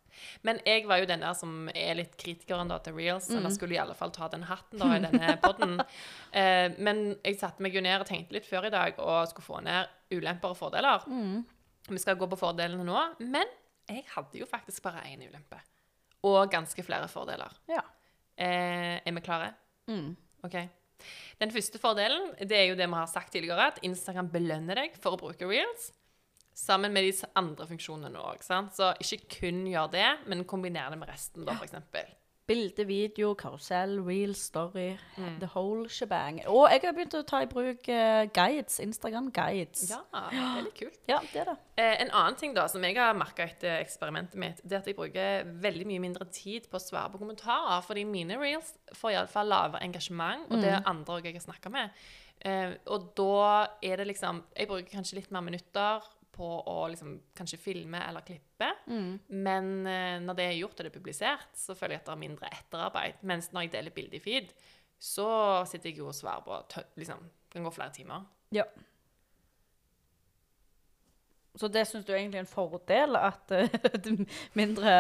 Men 0.44 0.60
jeg 0.66 0.86
var 0.88 1.00
jo 1.02 1.08
den 1.10 1.24
der 1.26 1.34
som 1.38 1.70
er 1.74 1.96
litt 2.00 2.18
kritikeren 2.20 2.70
da 2.72 2.78
til 2.84 2.94
Reels, 2.98 3.30
Mm. 3.30 3.38
eller 3.40 3.50
skulle 3.56 3.76
i 3.76 3.82
alle 3.82 3.96
fall 3.96 4.12
ta 4.12 4.28
den 4.30 4.44
hatten 4.50 4.80
da 4.80 4.92
i 4.96 5.00
denne 5.04 5.38
podden. 5.46 5.80
Eh, 6.32 6.70
men 6.78 7.16
jeg 7.24 7.40
satte 7.40 7.62
meg 7.64 7.74
jo 7.76 7.82
ned 7.82 8.02
og 8.02 8.08
tenkte 8.08 8.34
litt 8.38 8.46
før 8.50 8.68
i 8.68 8.74
dag 8.74 9.00
og 9.00 9.28
skulle 9.32 9.46
få 9.48 9.62
ned 9.64 9.88
ulemper 10.14 10.50
og 10.54 10.58
fordeler. 10.58 11.04
Mm. 11.08 11.44
Vi 11.90 11.98
skal 12.00 12.16
gå 12.16 12.28
på 12.32 12.38
fordelene 12.40 12.86
nå, 12.88 13.00
men 13.20 13.48
jeg 13.90 14.06
hadde 14.14 14.40
jo 14.40 14.46
faktisk 14.48 14.84
bare 14.86 15.02
én 15.10 15.24
ulempe. 15.28 15.58
Og 16.24 16.46
ganske 16.52 16.84
flere 16.88 17.10
fordeler. 17.12 17.52
Ja. 17.68 17.82
Eh, 18.38 19.02
er 19.04 19.12
vi 19.12 19.22
klare? 19.26 19.50
Mm. 19.92 20.16
Ok. 20.48 20.56
Den 21.42 21.52
første 21.52 21.80
fordelen 21.84 22.30
det 22.40 22.56
er 22.56 22.70
jo 22.70 22.78
det 22.80 22.88
vi 22.88 22.96
har 22.96 23.10
sagt 23.12 23.34
tidligere, 23.36 23.66
at 23.74 23.82
Instagram 23.84 24.30
belønner 24.32 24.76
deg 24.80 24.96
for 25.04 25.18
å 25.18 25.20
bruke 25.20 25.44
reels. 25.50 25.90
Sammen 26.56 26.94
med 26.94 27.04
de 27.08 27.14
andre 27.36 27.66
funksjonene 27.68 28.20
òg. 28.22 28.44
Så 28.44 28.92
ikke 29.02 29.40
kun 29.40 29.64
gjør 29.68 29.92
det, 29.92 30.10
men 30.28 30.44
kombiner 30.46 30.90
det 30.94 31.00
med 31.02 31.10
resten, 31.10 31.46
da, 31.46 31.54
f.eks. 31.54 31.74
Bilde, 32.46 32.84
video, 32.86 33.30
karusell, 33.40 34.02
real, 34.04 34.34
story, 34.36 34.98
Mm. 35.18 35.40
the 35.40 35.48
whole 35.56 35.88
shebang. 35.90 36.42
Og 36.52 36.68
jeg 36.72 36.82
har 36.84 36.92
begynt 36.92 37.14
å 37.16 37.22
ta 37.26 37.40
i 37.42 37.46
bruk 37.48 37.88
eh, 37.88 38.26
guides. 38.36 38.82
Instagram-guides. 38.84 39.86
Ja, 39.90 40.02
det 40.30 40.42
er 40.42 40.66
litt 40.66 40.76
kult. 40.76 40.98
ja, 41.08 41.20
det 41.32 41.40
er 41.40 41.46
det. 41.54 41.56
Eh, 41.80 42.02
en 42.04 42.12
annen 42.12 42.36
ting 42.36 42.54
da, 42.54 42.66
som 42.68 42.84
jeg 42.84 42.98
har 43.00 43.14
merka 43.16 43.46
etter 43.48 43.78
eksperimentet 43.80 44.36
mitt, 44.36 44.60
det 44.64 44.76
er 44.76 44.82
at 44.84 44.90
jeg 44.92 44.98
bruker 44.98 45.48
veldig 45.64 45.88
mye 45.88 46.04
mindre 46.04 46.28
tid 46.36 46.68
på 46.70 46.76
å 46.76 46.84
svare 46.84 47.14
på 47.14 47.22
kommentarer. 47.24 47.80
Fordi 47.88 48.04
mine 48.12 48.36
reels 48.42 48.74
får 49.00 49.16
iallfall 49.16 49.48
lavere 49.48 49.82
engasjement, 49.88 50.44
og 50.52 50.60
det 50.62 50.74
er 50.76 50.84
andre 50.86 51.16
også 51.22 51.30
jeg 51.32 51.40
har 51.40 51.46
snakka 51.48 51.72
med. 51.72 52.04
Eh, 52.44 52.74
og 52.92 53.14
da 53.16 53.68
er 53.82 54.02
det 54.04 54.08
liksom 54.10 54.44
Jeg 54.58 54.68
bruker 54.68 54.92
kanskje 54.98 55.16
litt 55.22 55.32
mer 55.32 55.42
minutter 55.48 56.04
på 56.34 56.48
å 56.70 56.78
liksom 56.90 57.16
kanskje 57.38 57.60
filme 57.62 58.00
eller 58.08 58.26
klippe. 58.26 58.70
Men 59.30 59.72
eh, 59.90 60.16
når 60.24 60.38
det 60.40 60.48
er 60.50 60.56
gjort 60.58 60.80
og 60.80 60.86
det 60.88 60.92
er 60.92 60.98
publisert, 60.98 61.52
så 61.58 61.76
føler 61.78 61.98
jeg 61.98 62.04
at 62.04 62.10
det 62.10 62.16
er 62.16 62.24
mindre 62.24 62.50
etterarbeid. 62.50 63.22
Mens 63.30 63.52
når 63.54 63.68
jeg 63.68 63.74
deler 63.78 63.96
bilde 63.96 64.18
i 64.18 64.24
feed, 64.24 64.54
så 65.04 65.28
sitter 65.70 65.92
jeg 65.92 66.02
jo 66.02 66.10
og 66.10 66.18
svarer 66.18 66.46
på 66.46 66.84
liksom, 67.02 67.22
Det 67.48 67.58
kan 67.60 67.68
gå 67.68 67.74
flere 67.76 67.94
timer. 67.94 68.26
Ja. 68.56 68.66
Så 71.54 71.68
det 71.70 71.84
syns 71.86 72.06
du 72.08 72.14
egentlig 72.16 72.40
er 72.40 72.46
en 72.48 72.50
fordel 72.50 73.18
at 73.20 73.52
er 73.54 74.08
mindre 74.58 74.94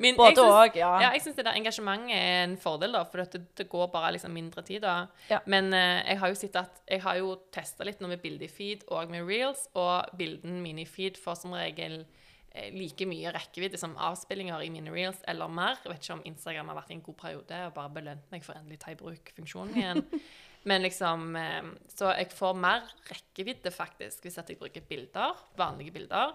Min, 0.00 0.16
Både 0.16 0.46
òg, 0.48 0.78
ja. 0.80 0.94
Ja, 1.02 1.10
jeg 1.12 1.20
syns 1.26 1.36
det 1.36 1.44
der 1.44 1.58
engasjementet 1.58 2.14
er 2.16 2.44
en 2.46 2.56
fordel, 2.60 2.96
da, 2.96 3.02
for 3.04 3.20
det, 3.20 3.42
det 3.58 3.68
går 3.68 3.90
bare 3.92 4.14
liksom 4.16 4.32
mindre 4.32 4.64
tid 4.64 4.80
da. 4.86 4.94
Ja. 5.28 5.42
Men 5.44 5.68
uh, 5.74 6.00
jeg 6.00 6.16
har 6.22 6.32
jo 6.32 6.40
sett 6.40 6.56
at 6.56 6.80
jeg 6.88 7.04
har 7.04 7.20
jo 7.20 7.34
testa 7.52 7.84
litt 7.84 8.00
nå 8.00 8.08
med 8.08 8.24
bilde 8.24 8.48
i 8.48 8.50
feed 8.52 8.86
og 8.88 9.12
med 9.12 9.28
reels, 9.28 9.66
og 9.76 10.08
bildene 10.16 10.62
mine 10.64 10.86
i 10.86 10.88
feed 10.88 11.20
får 11.20 11.42
som 11.42 11.52
regel 11.58 12.00
eh, 12.00 12.72
like 12.72 13.04
mye 13.08 13.34
rekkevidde 13.36 13.80
som 13.80 13.98
avspillinger 14.00 14.64
i 14.64 14.72
mine 14.72 14.92
reels, 14.94 15.20
eller 15.28 15.52
mer. 15.52 15.76
Jeg 15.84 15.92
vet 15.92 16.06
ikke 16.06 16.16
om 16.16 16.28
Instagram 16.32 16.72
har 16.72 16.80
vært 16.80 16.94
i 16.94 16.96
en 16.96 17.04
god 17.10 17.20
periode 17.26 17.64
og 17.66 17.76
bare 17.76 17.96
belønt 18.00 18.32
meg 18.32 18.46
for 18.46 18.56
endelig 18.56 18.80
ta 18.80 18.94
i 18.94 19.00
bruk 19.00 19.34
funksjonen 19.36 19.76
igjen. 19.76 20.06
Men 20.68 20.82
liksom 20.84 21.36
eh, 21.40 21.70
Så 21.88 22.10
jeg 22.16 22.32
får 22.36 22.54
mer 22.60 22.82
rekkevidde, 23.08 23.70
faktisk, 23.72 24.22
hvis 24.26 24.36
jeg 24.40 24.58
bruker 24.60 24.80
bilder, 24.88 25.36
vanlige 25.56 25.92
bilder. 25.92 26.34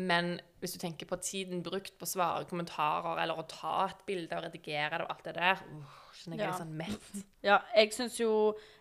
Men 0.00 0.36
hvis 0.62 0.72
du 0.76 0.78
tenker 0.78 1.06
på 1.10 1.16
tiden 1.20 1.62
brukt 1.66 1.96
på 1.98 2.06
å 2.06 2.08
svare 2.08 2.46
kommentarer, 2.48 3.18
eller 3.20 3.36
å 3.36 3.44
ta 3.50 3.88
et 3.88 4.04
bilde 4.06 4.36
og 4.38 4.44
redigere 4.46 5.00
det 5.00 5.04
og 5.04 5.10
alt 5.12 5.24
det 5.26 5.34
der 5.36 5.58
uh, 5.66 5.96
Kjenner 6.14 6.38
jeg 6.38 6.44
Ja. 6.44 6.46
er 6.46 6.52
litt 6.52 6.62
sånn 6.62 6.76
mett. 6.78 7.10
Ja, 7.48 7.56
jeg 7.76 7.92
syns 7.96 8.16
jo 8.20 8.30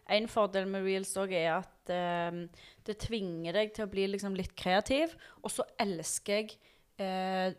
en 0.09 0.27
fordel 0.31 0.67
med 0.69 0.85
reels 0.85 1.11
òg 1.17 1.33
er 1.33 1.49
at 1.57 1.91
eh, 1.93 2.39
det 2.85 2.97
tvinger 3.01 3.53
deg 3.57 3.73
til 3.75 3.85
å 3.87 3.91
bli 3.91 4.05
liksom 4.13 4.37
litt 4.37 4.53
kreativ. 4.59 5.13
Og 5.43 5.51
så 5.53 5.65
elsker 5.81 6.41
jeg 6.43 6.57
eh, 7.01 7.53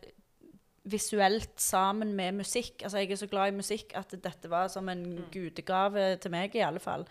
visuelt 0.84 1.60
sammen 1.60 2.14
med 2.16 2.32
musikk. 2.40 2.82
Altså, 2.82 2.98
jeg 2.98 3.10
er 3.10 3.20
så 3.20 3.26
glad 3.26 3.52
i 3.52 3.56
musikk 3.56 3.92
at 3.94 4.14
dette 4.24 4.50
var 4.50 4.68
som 4.68 4.88
en 4.88 5.26
gudegave 5.32 6.16
til 6.16 6.30
meg, 6.30 6.56
i 6.56 6.64
alle 6.64 6.80
fall. 6.80 7.06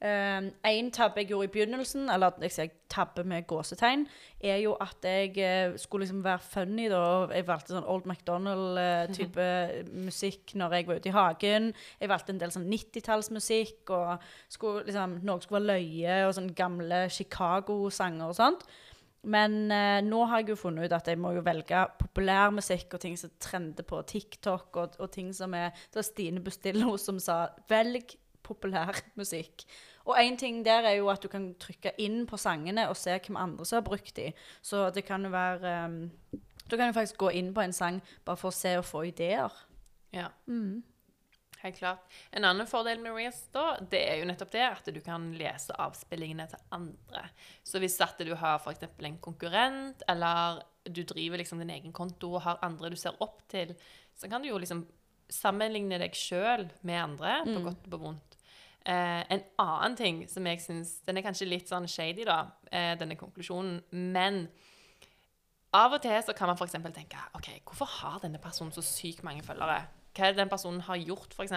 En 0.00 0.86
tabbe 0.96 1.20
jeg 1.20 1.28
gjorde 1.28 1.44
i 1.44 1.52
begynnelsen, 1.52 2.08
eller 2.08 2.38
jeg 2.40 2.54
sier 2.54 2.70
tabbe 2.88 3.20
med 3.28 3.44
gåsetegn, 3.46 4.06
er 4.40 4.56
jo 4.62 4.72
at 4.80 5.04
jeg 5.04 5.34
uh, 5.36 5.76
skulle 5.78 6.06
liksom 6.06 6.24
være 6.24 6.38
funny. 6.40 6.88
da, 6.88 7.28
Jeg 7.34 7.46
valgte 7.46 7.74
sånn 7.74 7.84
Old 7.84 8.08
MacDonald-type 8.08 9.48
musikk 10.08 10.54
når 10.56 10.78
jeg 10.78 10.88
var 10.88 11.02
ute 11.02 11.12
i 11.12 11.14
hagen. 11.14 11.68
Jeg 12.00 12.12
valgte 12.14 12.32
en 12.32 12.40
del 12.40 12.54
sånn 12.54 12.70
90-tallsmusikk, 12.72 13.92
og 13.92 14.24
skulle, 14.48 14.86
liksom, 14.88 15.18
noe 15.20 15.44
skulle 15.44 15.60
være 15.60 15.76
løye, 15.76 16.16
og 16.26 16.34
sånne 16.38 16.56
gamle 16.56 17.02
Chicago-sanger 17.12 18.32
og 18.32 18.40
sånt. 18.40 18.64
Men 19.22 19.68
eh, 19.68 20.00
nå 20.04 20.22
har 20.30 20.40
jeg 20.40 20.54
jo 20.54 20.60
funnet 20.62 20.88
ut 20.88 20.96
at 20.96 21.10
jeg 21.10 21.20
må 21.20 21.34
jo 21.36 21.44
velge 21.44 21.82
populærmusikk 22.00 22.96
og 22.96 23.02
ting 23.02 23.18
som 23.20 23.32
trender 23.42 23.84
på 23.84 24.00
TikTok, 24.08 24.68
og, 24.80 24.96
og 24.98 25.10
ting 25.12 25.34
som 25.36 25.54
er 25.54 25.74
Det 25.90 26.00
var 26.00 26.08
Stine 26.08 26.40
Bustillo 26.40 26.96
som 26.96 27.20
sa 27.20 27.48
'velg 27.68 28.16
populær 28.42 28.96
musikk'. 29.20 29.66
Og 30.08 30.16
én 30.16 30.36
ting 30.36 30.64
der 30.64 30.82
er 30.88 30.96
jo 30.96 31.08
at 31.08 31.22
du 31.22 31.28
kan 31.28 31.54
trykke 31.54 31.92
inn 31.98 32.26
på 32.26 32.36
sangene 32.36 32.88
og 32.88 32.96
se 32.96 33.18
hvem 33.26 33.36
andre 33.36 33.66
som 33.66 33.76
har 33.76 33.84
brukt 33.84 34.16
de. 34.16 34.32
Så 34.62 34.90
det 34.90 35.04
kan 35.04 35.24
jo 35.24 35.30
være 35.30 35.84
um, 35.84 36.10
Du 36.70 36.76
kan 36.76 36.86
jo 36.86 36.92
faktisk 36.92 37.18
gå 37.18 37.28
inn 37.28 37.54
på 37.54 37.60
en 37.60 37.72
sang 37.72 38.02
bare 38.24 38.36
for 38.36 38.48
å 38.48 38.54
se 38.54 38.78
og 38.78 38.84
få 38.84 39.02
ideer. 39.02 39.50
Ja. 40.12 40.28
Helt 41.60 41.76
klart. 41.76 42.06
En 42.32 42.46
annen 42.48 42.68
fordel 42.68 43.02
med 43.04 43.12
Reels 43.12 43.42
da, 43.52 43.74
det 43.92 44.00
er 44.08 44.20
jo 44.22 44.28
nettopp 44.30 44.52
det 44.54 44.62
at 44.64 44.86
du 44.94 45.00
kan 45.04 45.26
lese 45.36 45.74
avspillingene 45.76 46.46
til 46.48 46.62
andre. 46.72 47.26
Så 47.66 47.82
hvis 47.82 47.98
at 48.00 48.20
du 48.24 48.32
har 48.40 48.62
f.eks. 48.62 48.86
en 48.88 49.18
konkurrent, 49.20 50.04
eller 50.08 50.62
du 50.88 51.02
driver 51.04 51.42
liksom 51.42 51.60
din 51.60 51.74
egen 51.76 51.92
konto 51.92 52.32
og 52.38 52.46
har 52.46 52.62
andre 52.64 52.92
du 52.92 52.96
ser 52.96 53.20
opp 53.20 53.42
til, 53.52 53.74
så 54.16 54.30
kan 54.32 54.40
du 54.40 54.48
jo 54.48 54.58
liksom 54.62 54.86
sammenligne 55.30 56.00
deg 56.00 56.16
sjøl 56.16 56.64
med 56.80 57.02
andre, 57.02 57.36
på 57.44 57.60
godt 57.68 57.84
og 57.84 57.92
på 57.92 58.02
vondt. 58.06 58.40
Eh, 58.88 59.20
en 59.36 59.44
annen 59.60 59.96
ting 59.96 60.22
som 60.32 60.46
jeg 60.48 60.62
syns 60.64 60.94
Den 61.04 61.18
er 61.20 61.24
kanskje 61.26 61.44
litt 61.50 61.68
sånn 61.68 61.84
shady, 61.84 62.24
da, 62.24 62.46
eh, 62.72 62.94
denne 62.96 63.18
konklusjonen, 63.20 63.82
men 63.92 64.46
av 65.76 65.92
og 65.92 66.00
til 66.02 66.16
så 66.24 66.32
kan 66.34 66.48
man 66.48 66.56
f.eks. 66.56 66.80
tenke 66.88 67.20
OK, 67.36 67.52
hvorfor 67.68 67.90
har 68.00 68.22
denne 68.24 68.40
personen 68.42 68.72
så 68.72 68.82
sykt 68.82 69.20
mange 69.22 69.44
følgere? 69.44 69.84
Hva 70.14 70.26
er 70.26 70.34
det 70.34 70.42
den 70.42 70.52
personen 70.52 70.80
har 70.86 71.00
gjort, 71.00 71.34
f.eks.? 71.36 71.54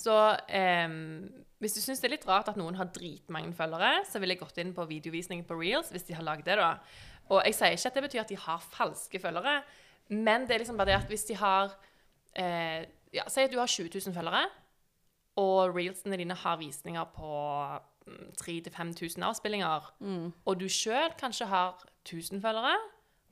Så 0.00 0.16
eh, 0.48 0.96
hvis 1.60 1.76
du 1.76 1.80
syns 1.82 2.00
det 2.00 2.08
er 2.08 2.14
litt 2.14 2.28
rart 2.28 2.48
at 2.48 2.58
noen 2.60 2.78
har 2.78 2.88
dritmange 2.94 3.52
følgere, 3.56 4.04
så 4.08 4.20
ville 4.20 4.36
jeg 4.36 4.42
gått 4.42 4.60
inn 4.62 4.72
på 4.76 4.88
videovisning 4.88 5.44
på 5.48 5.58
Reels, 5.58 5.90
hvis 5.92 6.06
de 6.08 6.16
har 6.16 6.24
lagd 6.24 6.46
det, 6.48 6.56
da. 6.60 6.76
Og 7.30 7.42
jeg 7.46 7.56
sier 7.58 7.76
ikke 7.76 7.90
at 7.90 7.98
det 7.98 8.06
betyr 8.06 8.22
at 8.24 8.32
de 8.32 8.38
har 8.40 8.64
falske 8.64 9.20
følgere, 9.22 9.60
men 10.10 10.46
det 10.48 10.56
er 10.56 10.64
liksom 10.64 10.80
bare 10.80 10.90
det 10.90 11.02
at 11.02 11.12
hvis 11.12 11.28
de 11.28 11.36
har 11.38 11.76
eh, 12.34 12.88
ja, 13.14 13.26
Si 13.30 13.42
at 13.42 13.52
du 13.52 13.58
har 13.58 13.70
20 13.70 13.90
000 13.92 14.14
følgere, 14.16 14.46
og 15.40 15.76
reelsene 15.76 16.18
dine 16.18 16.34
har 16.34 16.58
visninger 16.58 17.04
på 17.14 17.30
mm, 18.06 18.32
3000-5000 18.40 19.26
avspillinger, 19.28 19.92
og 20.44 20.60
du 20.60 20.66
sjøl 20.68 21.14
kanskje 21.18 21.46
har 21.46 21.84
1000 22.06 22.42
følgere, 22.42 22.76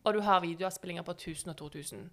og 0.04 0.14
du 0.14 0.20
har 0.20 0.40
videoavspillinger 0.40 1.02
på 1.02 1.16
1000 1.16 1.50
og 1.50 1.56
2000. 1.56 2.10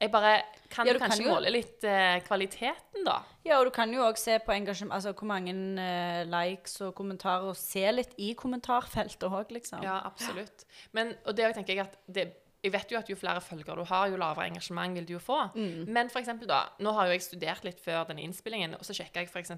Jeg 0.00 0.10
bare 0.12 0.42
Kan 0.70 0.86
Ja, 0.86 0.92
du 0.92 0.98
du 0.98 1.02
kan 1.02 1.10
kanskje 1.10 1.24
jo- 1.26 1.34
måle 1.34 1.50
litt 1.50 1.82
uh, 1.84 2.20
kvaliteten, 2.26 3.04
da? 3.04 3.16
Ja, 3.44 3.58
og 3.58 3.64
du 3.66 3.70
kan 3.74 3.90
jo 3.92 4.04
òg 4.06 4.16
se 4.16 4.38
på 4.38 4.52
engasjement, 4.54 4.92
altså 4.94 5.12
hvor 5.12 5.26
mange 5.26 5.50
uh, 5.52 6.22
likes 6.30 6.76
og 6.86 6.94
kommentarer, 6.94 7.48
og 7.50 7.56
se 7.58 7.82
litt 7.92 8.14
i 8.18 8.34
kommentarfeltet 8.38 9.26
òg, 9.28 9.50
liksom. 9.50 9.82
Ja, 9.82 10.00
absolutt. 10.06 10.64
Men, 10.92 11.16
og 11.26 11.34
det 11.36 11.50
tenker 11.56 11.74
jeg 11.74 11.80
at 11.88 11.98
det, 12.06 12.28
Jeg 12.62 12.72
vet 12.74 12.90
jo 12.92 12.98
at 12.98 13.08
jo 13.08 13.16
flere 13.16 13.40
følgere 13.40 13.76
du 13.76 13.84
har, 13.88 14.08
jo 14.12 14.16
lavere 14.20 14.44
engasjement 14.50 14.92
vil 14.94 15.06
du 15.08 15.14
jo 15.14 15.18
få. 15.18 15.38
Men 15.56 16.10
for 16.12 16.20
eksempel 16.20 16.46
da, 16.46 16.58
nå 16.78 16.92
har 16.92 17.06
jo 17.08 17.12
jeg 17.14 17.22
studert 17.24 17.64
litt 17.64 17.80
før 17.80 18.04
denne 18.10 18.20
innspillingen, 18.20 18.74
og 18.76 18.84
så 18.84 18.92
sjekka 18.92 19.22
jeg 19.24 19.30
f.eks. 19.32 19.50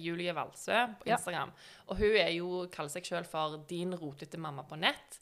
Julie 0.00 0.32
Valsø 0.32 0.72
på 0.98 1.04
Ja. 1.06 1.18
Instagram. 1.18 1.52
Og 1.88 1.98
hun 1.98 2.16
er 2.16 2.30
jo, 2.32 2.66
kaller 2.72 2.88
seg 2.88 3.04
sjøl 3.04 3.24
for 3.28 3.58
'din 3.68 3.92
rotete 3.94 4.38
mamma 4.38 4.62
på 4.64 4.74
nett'. 4.80 5.20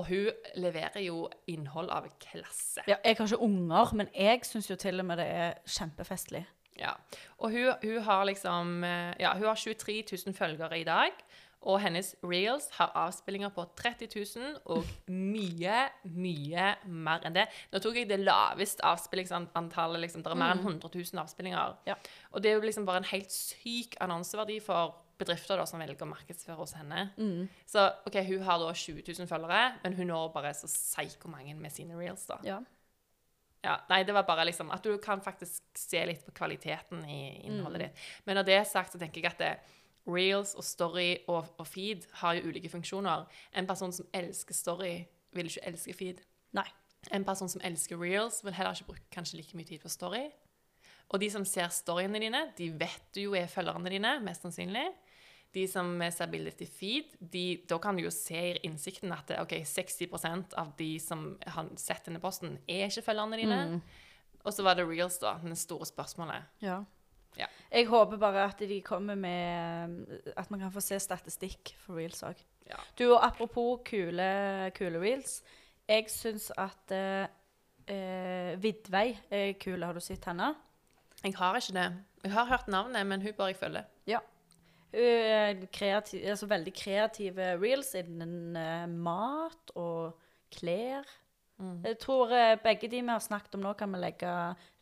Og 0.00 0.08
hun 0.08 0.28
leverer 0.56 1.02
jo 1.04 1.26
innhold 1.52 1.90
av 1.92 2.08
klasse. 2.22 2.80
Ja, 2.88 2.96
jeg 3.04 3.18
har 3.18 3.28
ikke 3.28 3.44
unger, 3.44 3.92
men 3.98 4.08
jeg 4.16 4.40
syns 4.48 4.70
jo 4.70 4.76
til 4.80 5.02
og 5.02 5.08
med 5.10 5.20
det 5.20 5.28
er 5.28 5.58
kjempefestlig. 5.68 6.46
Ja. 6.80 6.94
Og 7.38 7.52
hun, 7.52 7.74
hun 7.82 8.02
har 8.06 8.24
liksom 8.24 8.84
eh, 8.88 9.12
Ja, 9.20 9.34
hun 9.36 9.44
har 9.50 9.54
23 9.60 10.02
000 10.26 10.34
følgere 10.34 10.80
i 10.80 10.84
dag. 10.88 11.12
Og 11.62 11.78
hennes 11.78 12.08
reels 12.26 12.66
har 12.74 12.90
avspillinger 12.98 13.52
på 13.54 13.64
30 13.78 14.08
000 14.36 14.56
og 14.74 14.88
mye, 15.06 15.84
mye 16.02 16.64
mer 16.90 17.22
enn 17.28 17.36
det. 17.36 17.44
Nå 17.70 17.78
tok 17.78 18.00
jeg 18.00 18.08
det 18.10 18.18
laveste 18.18 18.82
avspillingsantallet. 18.86 20.02
Liksom. 20.02 20.24
Det 20.24 20.32
er 20.32 20.40
mer 20.40 20.56
enn 20.56 20.64
100 20.64 20.90
000 20.90 21.22
avspillinger. 21.22 21.76
Ja. 21.86 21.94
Og 22.32 22.42
det 22.42 22.50
er 22.50 22.58
jo 22.58 22.66
liksom 22.66 22.88
bare 22.88 23.04
en 23.04 23.10
helt 23.12 23.30
syk 23.30 23.94
annonseverdi 24.02 24.58
for 24.64 24.96
bedrifter 25.22 25.58
da, 25.60 25.64
som 25.68 25.80
velger 25.82 26.04
å 26.04 26.10
markedsføre 26.10 26.58
hos 26.58 26.74
henne. 26.78 27.06
Så 27.70 27.86
ok, 28.08 28.20
hun 28.28 28.44
har 28.46 28.60
da 28.60 28.70
20 28.74 29.02
000 29.06 29.30
følgere, 29.30 29.64
men 29.84 29.96
hun 29.98 30.10
når 30.12 30.30
bare 30.34 30.54
så 30.58 30.70
psyko 30.70 31.30
mange 31.32 31.54
med 31.58 31.72
sine 31.74 31.98
reels. 31.98 32.26
da. 32.28 32.40
Ja. 32.46 32.60
Ja, 33.62 33.76
nei, 33.86 34.00
det 34.02 34.14
var 34.16 34.26
bare 34.26 34.42
liksom 34.48 34.72
at 34.74 34.82
du 34.82 34.96
kan 34.98 35.20
faktisk 35.22 35.62
se 35.78 36.00
litt 36.08 36.24
på 36.26 36.34
kvaliteten 36.34 37.04
i 37.06 37.20
innholdet 37.46 37.84
ditt. 37.84 38.00
Men 38.26 38.40
når 38.40 38.48
det 38.48 38.56
er 38.58 38.66
sagt, 38.66 38.90
så 38.90 38.98
tenker 38.98 39.22
jeg 39.22 39.30
at 39.30 39.38
det, 39.38 39.52
reels 40.10 40.56
og 40.58 40.64
story 40.66 41.12
og, 41.30 41.46
og 41.62 41.66
feed 41.68 42.06
har 42.22 42.34
jo 42.34 42.50
ulike 42.50 42.70
funksjoner. 42.72 43.26
En 43.54 43.68
person 43.68 43.92
som 43.94 44.08
elsker 44.14 44.56
story, 44.56 44.94
vil 45.32 45.48
ikke 45.48 45.66
elske 45.70 45.94
feed. 45.96 46.22
Nei. 46.58 46.66
En 47.14 47.24
person 47.26 47.50
som 47.50 47.62
elsker 47.64 47.98
reels, 47.98 48.40
vil 48.44 48.54
heller 48.54 48.74
ikke 48.74 48.90
bruke 48.90 49.14
kanskje 49.14 49.38
like 49.38 49.58
mye 49.58 49.68
tid 49.68 49.82
på 49.82 49.90
story. 49.90 50.26
Og 51.12 51.20
de 51.20 51.28
som 51.30 51.44
ser 51.46 51.70
storyene 51.74 52.20
dine, 52.22 52.42
de 52.58 52.70
vet 52.78 53.08
du 53.14 53.24
jo 53.26 53.34
er 53.38 53.50
følgerne 53.50 53.90
dine, 53.92 54.16
mest 54.24 54.44
sannsynlig. 54.46 54.84
De 55.52 55.66
som 55.68 55.90
bildet 56.32 56.56
til 56.56 56.68
feed, 56.70 57.16
de, 57.20 57.60
da 57.68 57.76
kan 57.82 57.96
du 57.96 58.06
jo 58.06 58.12
se 58.14 58.38
i 58.52 58.60
innsikten 58.64 59.12
at 59.12 59.34
ok, 59.36 59.58
60% 59.68 60.56
av 60.56 60.72
de 60.78 60.94
som 61.02 61.26
har 61.44 61.68
sett 61.76 62.08
denne 62.08 62.22
posten, 62.22 62.56
er 62.66 62.86
ikke 62.88 63.04
følgerne 63.10 63.40
dine. 63.40 63.60
Og 64.42 64.54
så 64.54 64.64
var 64.64 64.78
det 64.78 64.86
reels, 64.88 65.18
da. 65.22 65.36
Det 65.44 65.58
store 65.60 65.86
spørsmålet. 65.86 66.48
Ja. 66.64 66.80
Ja. 67.38 67.46
Jeg 67.72 67.88
håper 67.88 68.18
bare 68.20 68.44
at 68.44 68.58
de 68.60 68.80
kommer 68.84 69.16
med 69.16 70.32
At 70.36 70.50
man 70.50 70.60
kan 70.60 70.72
få 70.72 70.82
se 70.84 70.98
statistikk 71.00 71.74
for 71.80 71.96
reels 71.96 72.20
òg. 72.26 72.40
Ja. 72.68 72.76
Du, 72.98 73.06
og 73.14 73.22
apropos 73.24 73.80
kule, 73.88 74.70
kule 74.76 75.00
reels. 75.00 75.40
Jeg 75.88 76.10
syns 76.12 76.50
at 76.60 76.92
eh, 76.94 77.24
eh, 77.90 78.52
Vidvei 78.62 79.16
er 79.30 79.54
kul. 79.60 79.82
Har 79.82 79.96
du 79.96 80.00
sett 80.00 80.24
henne? 80.28 80.52
Jeg 81.22 81.36
har 81.38 81.56
ikke 81.58 81.74
det. 81.76 81.88
Jeg 82.24 82.32
har 82.32 82.46
hørt 82.50 82.68
navnet, 82.68 83.06
men 83.06 83.22
hun 83.22 83.34
bør 83.38 83.50
jeg 83.50 83.58
følge. 83.58 83.84
Ja. 84.06 84.18
Er 84.92 85.56
kreativ, 85.72 86.20
altså 86.28 86.46
veldig 86.50 86.72
kreative 86.76 87.54
reels 87.56 87.94
innen 87.96 88.56
uh, 88.58 88.84
mat 88.90 89.72
og 89.80 90.18
klær. 90.52 91.08
Jeg 91.86 91.96
tror 92.02 92.32
uh, 92.34 92.58
begge 92.60 92.90
de 92.90 93.00
vi 93.00 93.08
har 93.08 93.22
snakket 93.22 93.56
om 93.56 93.64
nå, 93.64 93.72
kan 93.78 93.92
vi 93.94 94.02
legge 94.02 94.34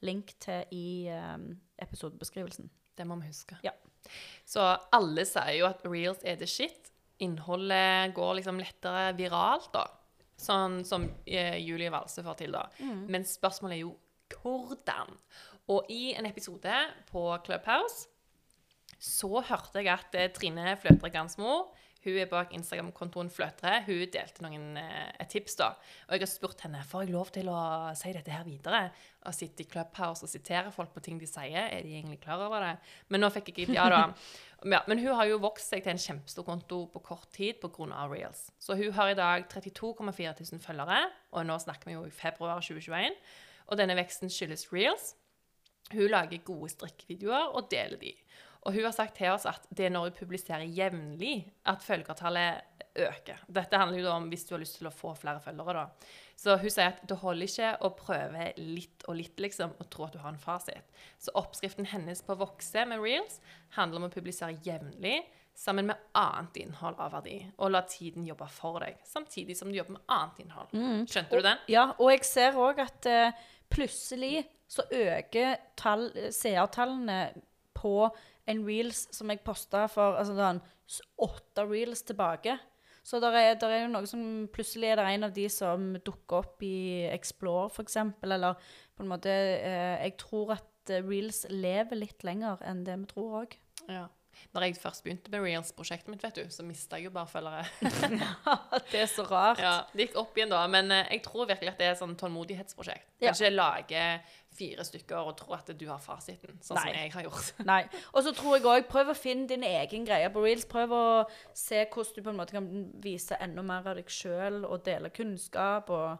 link 0.06 0.32
til 0.42 0.74
i 0.74 1.06
eh, 1.12 1.36
episodebeskrivelsen. 1.84 2.70
Det 2.96 3.06
må 3.06 3.20
vi 3.20 3.30
huske. 3.30 3.58
Ja. 3.62 3.74
Så 4.48 4.64
alle 4.96 5.26
sier 5.28 5.60
jo 5.60 5.68
at 5.68 5.84
reels 5.86 6.24
er 6.24 6.40
the 6.40 6.48
shit. 6.48 6.90
Innholdet 7.20 8.14
går 8.16 8.38
liksom 8.40 8.58
lettere 8.58 9.10
viralt, 9.18 9.70
da. 9.76 9.84
Sånn 10.40 10.80
som 10.88 11.04
uh, 11.06 11.58
Julie 11.60 11.92
Valse 11.92 12.24
får 12.26 12.40
til, 12.40 12.56
da. 12.56 12.66
Men 13.12 13.28
spørsmålet 13.28 13.78
er 13.78 13.84
jo 13.84 13.94
hvordan. 14.40 15.14
Og 15.70 15.90
i 15.92 16.14
en 16.18 16.26
episode 16.26 16.80
på 17.10 17.28
Clubhouse 17.46 18.09
så 18.98 19.30
hørte 19.40 19.84
jeg 19.84 19.92
at 19.92 20.18
eh, 20.18 20.32
Trine 20.34 20.74
Fløtre 20.80 21.12
Gansmo 21.12 21.60
hun 22.00 22.16
er 22.16 22.28
bak 22.30 22.54
Instagram-kontoen 22.56 23.28
Fløtre. 23.28 23.82
Hun 23.84 24.06
delte 24.08 24.40
noen 24.40 24.78
eh, 24.80 25.10
et 25.20 25.28
tips. 25.28 25.58
da. 25.60 25.74
Og 26.08 26.14
jeg 26.14 26.22
har 26.22 26.30
spurt 26.30 26.62
henne 26.64 26.80
får 26.88 27.04
jeg 27.04 27.12
lov 27.12 27.32
til 27.34 27.50
å 27.52 27.60
si 27.98 28.12
dette 28.16 28.32
her 28.32 28.46
videre. 28.46 28.86
Og 29.28 29.36
sitte 29.36 29.66
i 29.66 29.68
Clubhouse 29.68 30.24
og 30.24 30.32
sitere 30.32 30.72
folk 30.72 30.94
på 30.94 31.02
ting 31.04 31.18
de 31.20 31.28
sier. 31.28 31.66
Er 31.68 31.84
de 31.84 31.92
egentlig 31.98 32.22
klar 32.22 32.40
over 32.46 32.64
det? 32.64 32.72
Men 33.12 33.20
nå 33.20 33.28
fikk 33.34 33.52
jeg 33.52 33.66
ikke 33.66 33.76
ja 33.76 33.90
da. 33.92 34.00
Ja, 34.64 34.80
men 34.88 35.00
hun 35.04 35.12
har 35.16 35.28
jo 35.28 35.42
vokst 35.44 35.72
seg 35.72 35.84
til 35.84 35.92
en 35.92 36.00
kjempestor 36.00 36.48
konto 36.48 36.86
på 36.92 37.04
kort 37.04 37.28
tid 37.36 37.60
pga. 37.60 38.06
Reels. 38.08 38.48
Så 38.60 38.76
hun 38.80 38.96
har 38.96 39.12
i 39.12 39.16
dag 39.18 39.44
32,4 39.52 40.34
000 40.40 40.60
følgere, 40.64 41.02
og 41.32 41.46
nå 41.48 41.56
snakker 41.60 41.88
vi 41.88 41.96
jo 41.98 42.06
i 42.08 42.12
februar 42.12 42.60
2021. 42.64 43.16
Og 43.68 43.80
denne 43.80 43.96
veksten 43.98 44.32
skyldes 44.32 44.70
Reels. 44.72 45.14
Hun 45.92 46.08
lager 46.08 46.40
gode 46.46 46.70
strikkevideoer 46.72 47.52
og 47.56 47.68
deler 47.72 48.00
de. 48.00 48.14
Og 48.66 48.74
hun 48.76 48.84
har 48.84 48.92
sagt 48.92 49.16
til 49.16 49.32
oss 49.32 49.46
at 49.48 49.64
det 49.72 49.88
er 49.88 49.94
når 49.94 50.10
hun 50.10 50.18
publiserer 50.18 50.68
jevnlig 50.68 51.46
at 51.70 51.84
følgertallet 51.84 52.66
øker. 52.98 53.38
Dette 53.48 53.78
handler 53.78 54.02
jo 54.02 54.10
om 54.12 54.26
hvis 54.28 54.44
du 54.48 54.54
har 54.54 54.62
lyst 54.62 54.80
til 54.80 54.88
å 54.90 54.94
få 54.94 55.14
flere 55.18 55.40
følgere, 55.42 55.84
da. 55.84 56.10
Så 56.40 56.56
hun 56.60 56.72
sier 56.72 56.94
at 56.94 57.02
det 57.08 57.18
holder 57.20 57.48
ikke 57.48 57.70
å 57.84 57.90
prøve 57.96 58.46
litt 58.58 59.04
og 59.08 59.18
litt, 59.18 59.36
liksom, 59.40 59.74
og 59.78 59.90
tro 59.92 60.06
at 60.06 60.16
du 60.16 60.20
har 60.22 60.32
en 60.32 60.40
fasit. 60.40 60.88
Så 61.20 61.34
oppskriften 61.38 61.88
hennes 61.92 62.22
på 62.24 62.34
å 62.34 62.40
vokse 62.40 62.86
med 62.88 63.02
reels 63.02 63.38
handler 63.76 64.02
om 64.02 64.08
å 64.08 64.12
publisere 64.12 64.56
jevnlig 64.64 65.20
sammen 65.60 65.90
med 65.90 66.00
annet 66.16 66.56
innhold 66.62 67.00
av 67.02 67.12
verdi, 67.18 67.36
og 67.60 67.74
la 67.74 67.82
tiden 67.88 68.24
jobbe 68.24 68.46
for 68.48 68.80
deg, 68.80 68.96
samtidig 69.04 69.58
som 69.58 69.68
du 69.68 69.76
jobber 69.76 69.98
med 69.98 70.14
annet 70.16 70.40
innhold. 70.44 70.72
Skjønte 71.10 71.36
du 71.36 71.44
den? 71.44 71.60
Ja, 71.68 71.90
og 71.98 72.12
jeg 72.14 72.24
ser 72.24 72.56
òg 72.56 72.80
at 72.80 73.08
uh, 73.10 73.42
plutselig 73.72 74.46
så 74.70 74.86
øker 74.88 75.58
seertallene 76.32 77.20
på 77.76 77.94
en 78.50 78.64
reels 78.66 79.06
som 79.14 79.30
jeg 79.32 79.42
posta 79.46 79.86
for 79.90 80.18
altså 80.20 80.34
s- 80.90 81.00
åtte 81.18 81.64
reels 81.70 82.02
tilbake. 82.08 82.58
Så 83.02 83.18
der 83.22 83.32
er, 83.32 83.54
der 83.56 83.72
er 83.72 83.82
jo 83.86 83.92
noe 83.94 84.06
som 84.06 84.22
Plutselig 84.52 84.90
er 84.90 84.96
det 85.00 85.06
en 85.14 85.24
av 85.24 85.32
de 85.34 85.46
som 85.48 85.86
dukker 86.04 86.42
opp 86.42 86.62
i 86.66 87.06
Explore, 87.10 87.70
f.eks. 87.72 87.96
Eller 88.22 88.54
på 88.94 89.02
en 89.06 89.08
måte 89.08 89.32
eh, 89.32 90.02
Jeg 90.04 90.18
tror 90.20 90.52
at 90.58 90.90
eh, 90.92 91.00
reels 91.08 91.46
lever 91.50 91.96
litt 91.96 92.22
lenger 92.28 92.60
enn 92.68 92.84
det 92.84 92.98
vi 93.00 93.08
tror 93.14 93.38
òg. 93.44 93.56
Når 94.54 94.66
jeg 94.66 94.76
først 94.82 95.04
begynte 95.04 95.30
med 95.30 95.44
Reels-prosjektet 95.44 96.10
mitt, 96.10 96.22
vet 96.24 96.40
du, 96.40 96.50
så 96.50 96.64
mista 96.66 96.98
jeg 96.98 97.08
jo 97.08 97.12
bare 97.14 97.30
følgere. 97.30 97.64
Det 98.92 99.02
er 99.04 99.10
så 99.10 99.24
rart. 99.28 99.60
Ja, 99.62 99.74
Det 99.92 100.08
gikk 100.08 100.16
opp 100.20 100.38
igjen 100.38 100.50
da, 100.52 100.64
men 100.70 100.90
eh, 100.94 101.06
jeg 101.14 101.22
tror 101.26 101.46
virkelig 101.46 101.72
at 101.72 101.78
det 101.80 101.86
er 101.86 101.94
et 101.94 102.00
sånn 102.02 102.16
tålmodighetsprosjekt. 102.18 103.06
Ja. 103.20 103.30
Kanskje 103.30 103.52
lage 103.52 104.04
fire 104.56 104.84
stykker 104.84 105.30
og 105.30 105.36
tro 105.38 105.54
at 105.54 105.70
du 105.78 105.86
har 105.88 106.00
fasiten, 106.02 106.58
sånn 106.64 106.80
som 106.80 106.90
jeg 106.90 107.12
har 107.14 107.26
gjort. 107.28 107.52
Nei. 107.68 107.84
Og 108.14 108.24
så 108.26 108.34
tror 108.36 108.56
jeg 108.58 108.66
òg 108.66 108.88
Prøv 108.90 109.12
å 109.12 109.16
finne 109.16 109.46
din 109.50 109.62
egen 109.66 110.04
greie 110.08 110.30
på 110.34 110.42
reels. 110.42 110.66
Prøv 110.70 110.96
å 110.96 111.04
se 111.54 111.84
hvordan 111.86 112.16
du 112.16 112.24
på 112.26 112.32
en 112.32 112.40
måte 112.40 112.56
kan 112.56 112.68
vise 113.04 113.38
enda 113.40 113.62
mer 113.62 113.86
av 113.86 114.00
deg 114.00 114.10
sjøl 114.10 114.64
og 114.66 114.82
dele 114.88 115.12
kunnskap. 115.14 115.90
og 115.94 116.18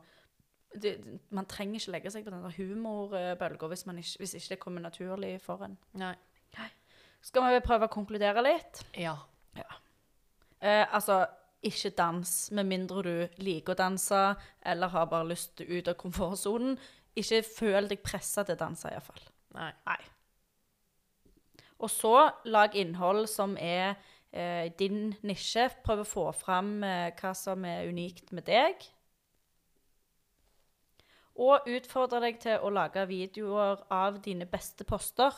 det, 0.79 0.97
Man 1.35 1.49
trenger 1.51 1.81
ikke 1.81 1.97
legge 1.97 2.15
seg 2.15 2.27
på 2.27 2.31
den 2.35 2.55
humorbølga 2.59 3.73
hvis, 3.73 4.17
hvis 4.21 4.37
ikke 4.39 4.55
det 4.55 4.61
kommer 4.63 4.85
naturlig 4.87 5.41
for 5.43 5.67
en. 5.67 5.79
Nei. 5.99 6.15
Skal 7.25 7.45
vi 7.53 7.65
prøve 7.65 7.87
å 7.87 7.93
konkludere 7.93 8.43
litt? 8.45 8.81
Ja. 8.97 9.17
Eh, 10.61 10.87
altså, 10.95 11.25
ikke 11.65 11.93
dans 11.97 12.31
med 12.57 12.69
mindre 12.69 13.03
du 13.05 13.43
liker 13.45 13.75
å 13.75 13.81
danse 13.81 14.21
eller 14.65 14.93
har 14.93 15.11
bare 15.11 15.29
lyst 15.33 15.57
til 15.59 15.69
ut 15.79 15.89
av 15.89 15.99
komfortsonen. 16.01 16.79
Ikke 17.19 17.43
føl 17.45 17.91
deg 17.91 18.03
pressa 18.05 18.45
til 18.47 18.57
å 18.57 18.63
danse, 18.63 18.89
iallfall. 18.89 19.23
Nei. 19.57 19.73
Nei. 19.89 20.01
Og 21.81 21.91
så 21.93 22.15
lag 22.45 22.77
innhold 22.77 23.27
som 23.33 23.57
er 23.61 23.97
eh, 24.33 24.69
din 24.79 25.15
nisje. 25.27 25.69
Prøv 25.85 26.05
å 26.05 26.09
få 26.09 26.27
fram 26.37 26.81
eh, 26.85 27.11
hva 27.21 27.35
som 27.37 27.65
er 27.69 27.89
unikt 27.89 28.33
med 28.37 28.47
deg. 28.49 28.85
Og 31.41 31.69
utfordre 31.73 32.21
deg 32.27 32.41
til 32.43 32.61
å 32.61 32.73
lage 32.73 33.07
videoer 33.09 33.81
av 33.93 34.21
dine 34.25 34.49
beste 34.49 34.85
poster. 34.85 35.33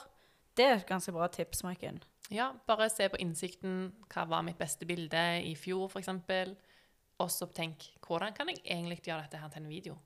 Det 0.57 0.65
er 0.65 0.75
et 0.77 0.89
ganske 0.89 1.13
bra 1.15 1.29
tips, 1.33 1.63
Maiken. 1.65 2.03
Ja, 2.33 2.53
bare 2.67 2.89
se 2.93 3.09
på 3.13 3.21
innsikten. 3.21 3.93
Hva 4.13 4.27
var 4.29 4.45
mitt 4.47 4.61
beste 4.61 4.87
bilde 4.89 5.23
i 5.45 5.55
fjor, 5.59 5.89
f.eks.? 5.89 6.11
Og 7.21 7.31
så 7.31 7.47
tenk 7.55 7.87
hvordan 8.07 8.35
kan 8.35 8.51
jeg 8.51 8.63
egentlig 8.65 9.03
gjøre 9.05 9.27
dette 9.27 9.41
her 9.41 9.53
til 9.53 9.63
en 9.63 9.71
video? 9.71 9.97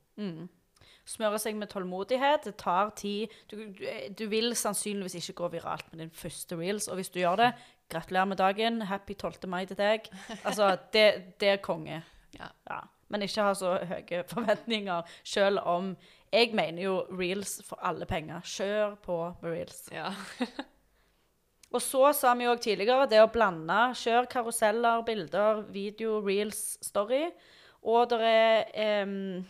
Smøre 1.07 1.39
seg 1.39 1.55
med 1.55 1.71
tålmodighet. 1.71 2.49
Det 2.49 2.57
tar 2.59 2.91
tid. 2.99 3.33
Du, 3.49 3.55
du, 3.71 3.85
du 4.19 4.25
vil 4.31 4.51
sannsynligvis 4.55 5.15
ikke 5.21 5.37
gå 5.41 5.51
viralt 5.55 5.87
med 5.91 6.03
din 6.03 6.13
første 6.13 6.59
reels, 6.59 6.89
og 6.91 6.99
hvis 6.99 7.11
du 7.13 7.21
gjør 7.21 7.39
det, 7.41 7.49
gratulerer 7.91 8.29
med 8.33 8.41
dagen. 8.41 8.81
Happy 8.89 9.15
12. 9.15 9.47
mai 9.47 9.65
til 9.65 9.79
deg. 9.79 10.11
Altså, 10.43 10.75
det, 10.93 11.07
det 11.39 11.55
er 11.55 11.63
konge. 11.63 12.03
Ja. 12.35 12.51
Ja. 12.69 12.83
Men 13.07 13.23
ikke 13.23 13.45
ha 13.47 13.53
så 13.55 13.77
høye 13.87 14.23
forventninger, 14.27 15.17
selv 15.23 15.63
om 15.63 15.93
jeg 16.33 16.55
mener 16.55 16.83
jo 16.83 16.95
reels 17.11 17.61
for 17.65 17.79
alle 17.81 18.05
penger. 18.05 18.41
Kjør 18.43 18.95
på 19.03 19.19
med 19.41 19.51
reels. 19.51 19.85
ja. 19.91 20.11
Og 21.75 21.81
så 21.83 22.13
sa 22.15 22.31
vi 22.39 22.47
òg 22.47 22.61
tidligere 22.63 23.09
det 23.11 23.19
å 23.19 23.29
blande. 23.31 23.75
Kjør 23.99 24.27
karuseller, 24.31 25.03
bilder, 25.07 25.65
video, 25.73 26.21
reels, 26.23 26.77
story. 26.81 27.25
Og 27.83 28.09
det 28.09 28.19
er 28.23 28.69
em, 29.03 29.45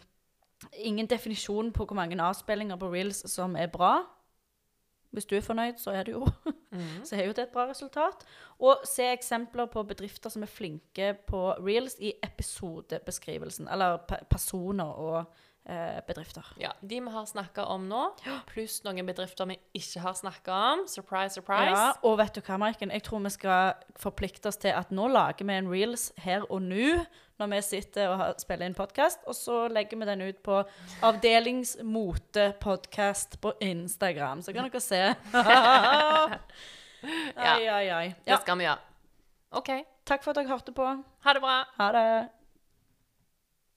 ingen 0.73 1.09
definisjon 1.09 1.71
på 1.73 1.85
hvor 1.85 1.97
mange 1.97 2.17
avspillinger 2.17 2.79
på 2.81 2.89
reels 2.93 3.21
som 3.29 3.55
er 3.55 3.69
bra. 3.73 3.99
Hvis 5.13 5.25
du 5.29 5.37
er 5.37 5.45
fornøyd, 5.45 5.77
så 5.79 5.93
er 5.95 6.03
det 6.03 6.17
jo. 6.17 6.25
så 7.07 7.15
er 7.15 7.29
jo 7.29 7.35
det 7.37 7.45
et 7.45 7.53
bra 7.53 7.67
resultat. 7.69 8.25
Og 8.59 8.81
se 8.85 9.05
eksempler 9.13 9.69
på 9.71 9.85
bedrifter 9.87 10.33
som 10.33 10.43
er 10.43 10.51
flinke 10.51 11.13
på 11.29 11.43
reels 11.61 11.95
i 12.01 12.15
episodebeskrivelsen. 12.25 13.69
Eller 13.71 14.01
personer 14.29 14.89
og 14.89 15.37
bedrifter. 16.07 16.45
ja. 16.63 16.71
De 16.81 16.99
vi 17.03 17.11
har 17.11 17.25
snakka 17.27 17.65
om 17.73 17.89
nå, 17.89 18.03
pluss 18.47 18.83
noen 18.85 19.05
bedrifter 19.05 19.45
vi 19.49 19.57
ikke 19.75 19.99
har 19.99 20.13
snakka 20.15 20.51
om. 20.73 20.85
Surprise, 20.87 21.33
surprise. 21.35 21.71
Ja, 21.75 21.91
og 22.07 22.17
vet 22.21 22.35
du 22.35 22.41
hva, 22.41 22.57
Maiken? 22.61 22.91
Jeg 22.95 23.03
tror 23.03 23.19
vi 23.25 23.29
skal 23.35 23.73
forplikte 23.99 24.47
oss 24.47 24.57
til 24.63 24.69
at 24.71 24.91
nå 24.95 25.07
lager 25.11 25.43
vi 25.45 25.53
en 25.59 25.67
reels 25.71 26.11
her 26.23 26.41
og 26.47 26.61
nå, 26.63 27.03
når 27.37 27.47
vi 27.51 27.59
sitter 27.61 28.07
og 28.09 28.39
spiller 28.41 28.65
inn 28.65 28.73
podkast, 28.77 29.19
og 29.27 29.35
så 29.37 29.67
legger 29.69 29.97
vi 29.99 30.05
den 30.09 30.21
ut 30.25 30.39
på 30.45 30.63
Avdelingsmote-podkast 31.05 33.37
på 33.43 33.49
Instagram. 33.61 34.41
Så 34.41 34.53
kan 34.55 34.63
dere 34.71 34.81
se. 34.81 35.03
ai, 37.35 37.67
ai, 37.67 37.89
ai. 37.91 38.15
Det 38.25 38.39
skal 38.41 38.57
vi 38.57 38.63
gjøre. 38.65 38.79
OK. 39.57 39.69
takk 40.07 40.23
for 40.23 40.31
at 40.31 40.37
dere 40.41 40.49
hørte 40.55 40.71
på. 40.75 40.85
Ha 41.27 41.33
det 41.37 41.41
bra. 41.43 41.57
Ha 41.77 41.87
det. 41.95 42.07